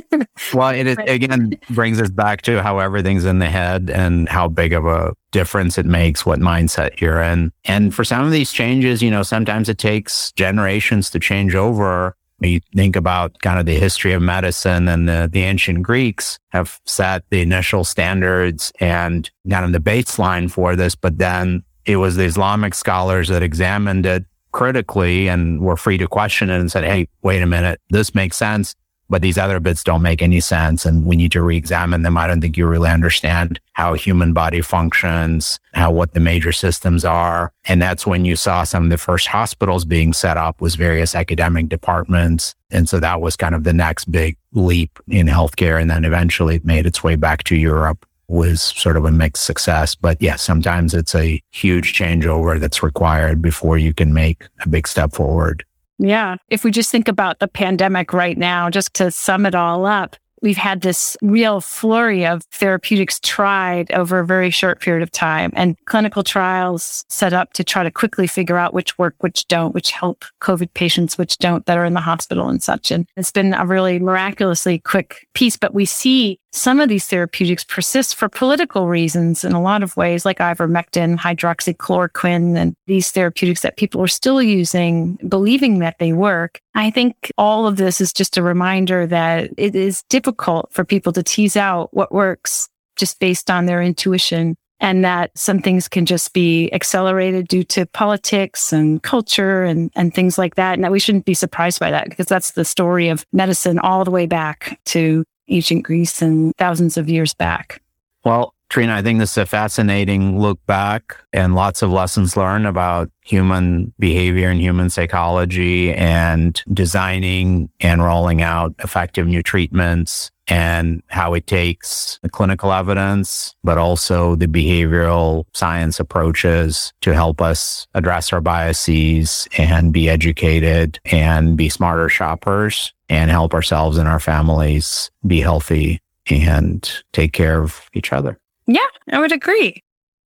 well, 0.54 0.70
it 0.70 0.86
is, 0.86 0.96
again 1.06 1.58
brings 1.70 2.00
us 2.00 2.10
back 2.10 2.42
to 2.42 2.62
how 2.62 2.78
everything's 2.78 3.24
in 3.24 3.38
the 3.38 3.50
head 3.50 3.90
and 3.90 4.28
how 4.28 4.48
big 4.48 4.72
of 4.72 4.86
a 4.86 5.12
difference 5.32 5.76
it 5.78 5.84
makes 5.84 6.24
what 6.24 6.38
mindset 6.38 7.00
you're 7.00 7.20
in. 7.20 7.52
And 7.64 7.94
for 7.94 8.04
some 8.04 8.24
of 8.24 8.30
these 8.30 8.52
changes, 8.52 9.02
you 9.02 9.10
know, 9.10 9.22
sometimes 9.22 9.68
it 9.68 9.78
takes 9.78 10.32
generations 10.32 11.10
to 11.10 11.18
change 11.18 11.54
over. 11.54 12.16
You 12.40 12.60
think 12.74 12.96
about 12.96 13.38
kind 13.40 13.58
of 13.58 13.66
the 13.66 13.78
history 13.78 14.12
of 14.12 14.22
medicine 14.22 14.88
and 14.88 15.08
the, 15.08 15.28
the 15.30 15.42
ancient 15.42 15.82
Greeks 15.82 16.38
have 16.50 16.80
set 16.86 17.24
the 17.30 17.42
initial 17.42 17.84
standards 17.84 18.72
and 18.80 19.28
kind 19.50 19.64
of 19.64 19.72
the 19.72 19.90
baseline 19.90 20.50
for 20.50 20.76
this, 20.76 20.94
but 20.94 21.18
then 21.18 21.62
it 21.86 21.96
was 21.96 22.16
the 22.16 22.24
Islamic 22.24 22.74
scholars 22.74 23.28
that 23.28 23.42
examined 23.42 24.06
it 24.06 24.24
critically 24.52 25.28
and 25.28 25.60
were 25.60 25.76
free 25.76 25.98
to 25.98 26.06
question 26.06 26.48
it 26.48 26.60
and 26.60 26.70
said, 26.70 26.84
Hey, 26.84 27.08
wait 27.22 27.42
a 27.42 27.46
minute, 27.46 27.80
this 27.90 28.14
makes 28.14 28.36
sense, 28.36 28.74
but 29.10 29.20
these 29.20 29.36
other 29.36 29.60
bits 29.60 29.82
don't 29.82 30.00
make 30.00 30.22
any 30.22 30.40
sense. 30.40 30.86
And 30.86 31.04
we 31.04 31.16
need 31.16 31.32
to 31.32 31.42
re-examine 31.42 32.02
them. 32.02 32.16
I 32.16 32.26
don't 32.26 32.40
think 32.40 32.56
you 32.56 32.66
really 32.66 32.88
understand 32.88 33.60
how 33.72 33.94
a 33.94 33.98
human 33.98 34.32
body 34.32 34.60
functions, 34.60 35.58
how 35.74 35.90
what 35.90 36.14
the 36.14 36.20
major 36.20 36.52
systems 36.52 37.04
are. 37.04 37.52
And 37.64 37.82
that's 37.82 38.06
when 38.06 38.24
you 38.24 38.36
saw 38.36 38.62
some 38.62 38.84
of 38.84 38.90
the 38.90 38.98
first 38.98 39.26
hospitals 39.26 39.84
being 39.84 40.12
set 40.12 40.36
up 40.36 40.60
was 40.60 40.76
various 40.76 41.14
academic 41.14 41.68
departments. 41.68 42.54
And 42.70 42.88
so 42.88 43.00
that 43.00 43.20
was 43.20 43.36
kind 43.36 43.54
of 43.54 43.64
the 43.64 43.72
next 43.72 44.10
big 44.10 44.36
leap 44.52 44.98
in 45.08 45.26
healthcare. 45.26 45.80
And 45.80 45.90
then 45.90 46.04
eventually 46.04 46.56
it 46.56 46.64
made 46.64 46.86
its 46.86 47.02
way 47.02 47.16
back 47.16 47.42
to 47.44 47.56
Europe 47.56 48.06
was 48.28 48.62
sort 48.62 48.96
of 48.96 49.04
a 49.04 49.12
mixed 49.12 49.44
success. 49.44 49.94
But 49.94 50.20
yeah, 50.20 50.36
sometimes 50.36 50.94
it's 50.94 51.14
a 51.14 51.40
huge 51.50 51.92
changeover 51.92 52.58
that's 52.58 52.82
required 52.82 53.42
before 53.42 53.78
you 53.78 53.92
can 53.92 54.14
make 54.14 54.44
a 54.64 54.68
big 54.68 54.86
step 54.86 55.12
forward. 55.12 55.64
Yeah. 55.98 56.36
If 56.48 56.64
we 56.64 56.70
just 56.70 56.90
think 56.90 57.08
about 57.08 57.38
the 57.38 57.48
pandemic 57.48 58.12
right 58.12 58.36
now, 58.36 58.68
just 58.70 58.94
to 58.94 59.10
sum 59.10 59.46
it 59.46 59.54
all 59.54 59.86
up, 59.86 60.16
we've 60.44 60.58
had 60.58 60.82
this 60.82 61.16
real 61.22 61.62
flurry 61.62 62.26
of 62.26 62.42
therapeutics 62.52 63.18
tried 63.20 63.90
over 63.92 64.18
a 64.18 64.26
very 64.26 64.50
short 64.50 64.78
period 64.78 65.02
of 65.02 65.10
time 65.10 65.50
and 65.56 65.74
clinical 65.86 66.22
trials 66.22 67.02
set 67.08 67.32
up 67.32 67.54
to 67.54 67.64
try 67.64 67.82
to 67.82 67.90
quickly 67.90 68.26
figure 68.26 68.58
out 68.58 68.74
which 68.74 68.98
work, 68.98 69.14
which 69.20 69.48
don't, 69.48 69.74
which 69.74 69.90
help 69.90 70.22
COVID 70.42 70.72
patients, 70.74 71.16
which 71.16 71.38
don't 71.38 71.64
that 71.64 71.78
are 71.78 71.84
in 71.86 71.94
the 71.94 72.00
hospital 72.00 72.50
and 72.50 72.62
such. 72.62 72.90
And 72.90 73.08
it's 73.16 73.32
been 73.32 73.54
a 73.54 73.64
really 73.64 73.98
miraculously 73.98 74.80
quick 74.80 75.26
piece, 75.32 75.56
but 75.56 75.72
we 75.72 75.86
see 75.86 76.38
some 76.52 76.78
of 76.78 76.88
these 76.88 77.06
therapeutics 77.06 77.64
persist 77.64 78.14
for 78.14 78.28
political 78.28 78.86
reasons 78.86 79.44
in 79.44 79.52
a 79.52 79.62
lot 79.62 79.82
of 79.82 79.96
ways, 79.96 80.24
like 80.24 80.38
ivermectin, 80.38 81.18
hydroxychloroquine, 81.18 82.56
and 82.56 82.76
these 82.86 83.10
therapeutics 83.10 83.62
that 83.62 83.76
people 83.76 84.00
are 84.00 84.06
still 84.06 84.42
using, 84.42 85.18
believing 85.26 85.80
that 85.80 85.96
they 85.98 86.12
work. 86.12 86.60
I 86.74 86.90
think 86.90 87.32
all 87.38 87.66
of 87.66 87.76
this 87.76 88.00
is 88.00 88.12
just 88.12 88.36
a 88.36 88.42
reminder 88.42 89.06
that 89.06 89.50
it 89.56 89.76
is 89.76 90.02
difficult 90.08 90.72
for 90.72 90.84
people 90.84 91.12
to 91.12 91.22
tease 91.22 91.56
out 91.56 91.94
what 91.94 92.12
works 92.12 92.68
just 92.96 93.20
based 93.20 93.50
on 93.50 93.66
their 93.66 93.82
intuition 93.82 94.56
and 94.80 95.04
that 95.04 95.30
some 95.36 95.60
things 95.60 95.88
can 95.88 96.04
just 96.04 96.32
be 96.32 96.70
accelerated 96.72 97.48
due 97.48 97.64
to 97.64 97.86
politics 97.86 98.72
and 98.72 99.02
culture 99.02 99.62
and, 99.62 99.90
and 99.94 100.12
things 100.12 100.36
like 100.36 100.56
that. 100.56 100.74
And 100.74 100.84
that 100.84 100.92
we 100.92 100.98
shouldn't 100.98 101.24
be 101.24 101.34
surprised 101.34 101.78
by 101.78 101.90
that 101.90 102.08
because 102.08 102.26
that's 102.26 102.52
the 102.52 102.64
story 102.64 103.08
of 103.08 103.24
medicine 103.32 103.78
all 103.78 104.04
the 104.04 104.10
way 104.10 104.26
back 104.26 104.80
to 104.86 105.24
ancient 105.48 105.84
Greece 105.84 106.20
and 106.20 106.52
thousands 106.56 106.96
of 106.96 107.08
years 107.08 107.34
back. 107.34 107.80
Well, 108.24 108.52
Trina, 108.74 108.96
I 108.96 109.02
think 109.02 109.20
this 109.20 109.30
is 109.30 109.38
a 109.38 109.46
fascinating 109.46 110.40
look 110.40 110.58
back 110.66 111.16
and 111.32 111.54
lots 111.54 111.80
of 111.80 111.92
lessons 111.92 112.36
learned 112.36 112.66
about 112.66 113.08
human 113.24 113.94
behavior 114.00 114.48
and 114.48 114.60
human 114.60 114.90
psychology 114.90 115.94
and 115.94 116.60
designing 116.72 117.70
and 117.78 118.02
rolling 118.02 118.42
out 118.42 118.74
effective 118.80 119.28
new 119.28 119.44
treatments 119.44 120.32
and 120.48 121.04
how 121.06 121.34
it 121.34 121.46
takes 121.46 122.18
the 122.24 122.28
clinical 122.28 122.72
evidence, 122.72 123.54
but 123.62 123.78
also 123.78 124.34
the 124.34 124.48
behavioral 124.48 125.44
science 125.52 126.00
approaches 126.00 126.92
to 127.00 127.14
help 127.14 127.40
us 127.40 127.86
address 127.94 128.32
our 128.32 128.40
biases 128.40 129.46
and 129.56 129.92
be 129.92 130.08
educated 130.08 130.98
and 131.12 131.56
be 131.56 131.68
smarter 131.68 132.08
shoppers 132.08 132.92
and 133.08 133.30
help 133.30 133.54
ourselves 133.54 133.98
and 133.98 134.08
our 134.08 134.18
families 134.18 135.12
be 135.24 135.40
healthy 135.40 136.00
and 136.28 137.04
take 137.12 137.32
care 137.32 137.62
of 137.62 137.88
each 137.94 138.12
other. 138.12 138.36
Yeah, 138.66 138.86
I 139.10 139.20
would 139.20 139.32
agree. 139.32 139.82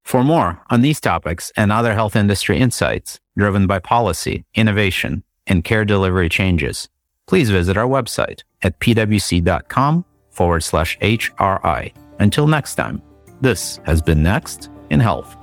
For 0.05 0.23
more 0.23 0.63
on 0.71 0.83
these 0.83 1.01
topics 1.01 1.51
and 1.57 1.73
other 1.73 1.95
health 1.95 2.15
industry 2.15 2.59
insights 2.59 3.19
driven 3.37 3.67
by 3.67 3.79
policy, 3.81 4.45
innovation, 4.55 5.25
and 5.47 5.65
care 5.65 5.85
delivery 5.85 6.29
changes, 6.29 6.89
please 7.27 7.51
visit 7.51 7.77
our 7.77 7.87
website 7.87 8.43
at 8.63 8.79
pwc.com 8.79 10.05
forward 10.31 10.63
slash 10.63 10.99
HRI. 10.99 11.93
Until 12.19 12.47
next 12.47 12.77
time, 12.77 13.03
this 13.41 13.81
has 13.85 14.01
been 14.01 14.23
Next 14.23 14.71
in 14.91 15.01
Health. 15.01 15.37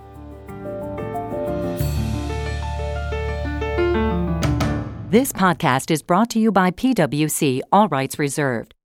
This 5.10 5.32
podcast 5.32 5.92
is 5.92 6.02
brought 6.02 6.32
to 6.32 6.40
you 6.40 6.52
by 6.52 6.72
PwC, 6.72 7.62
all 7.72 7.88
rights 7.88 8.18
reserved. 8.18 8.74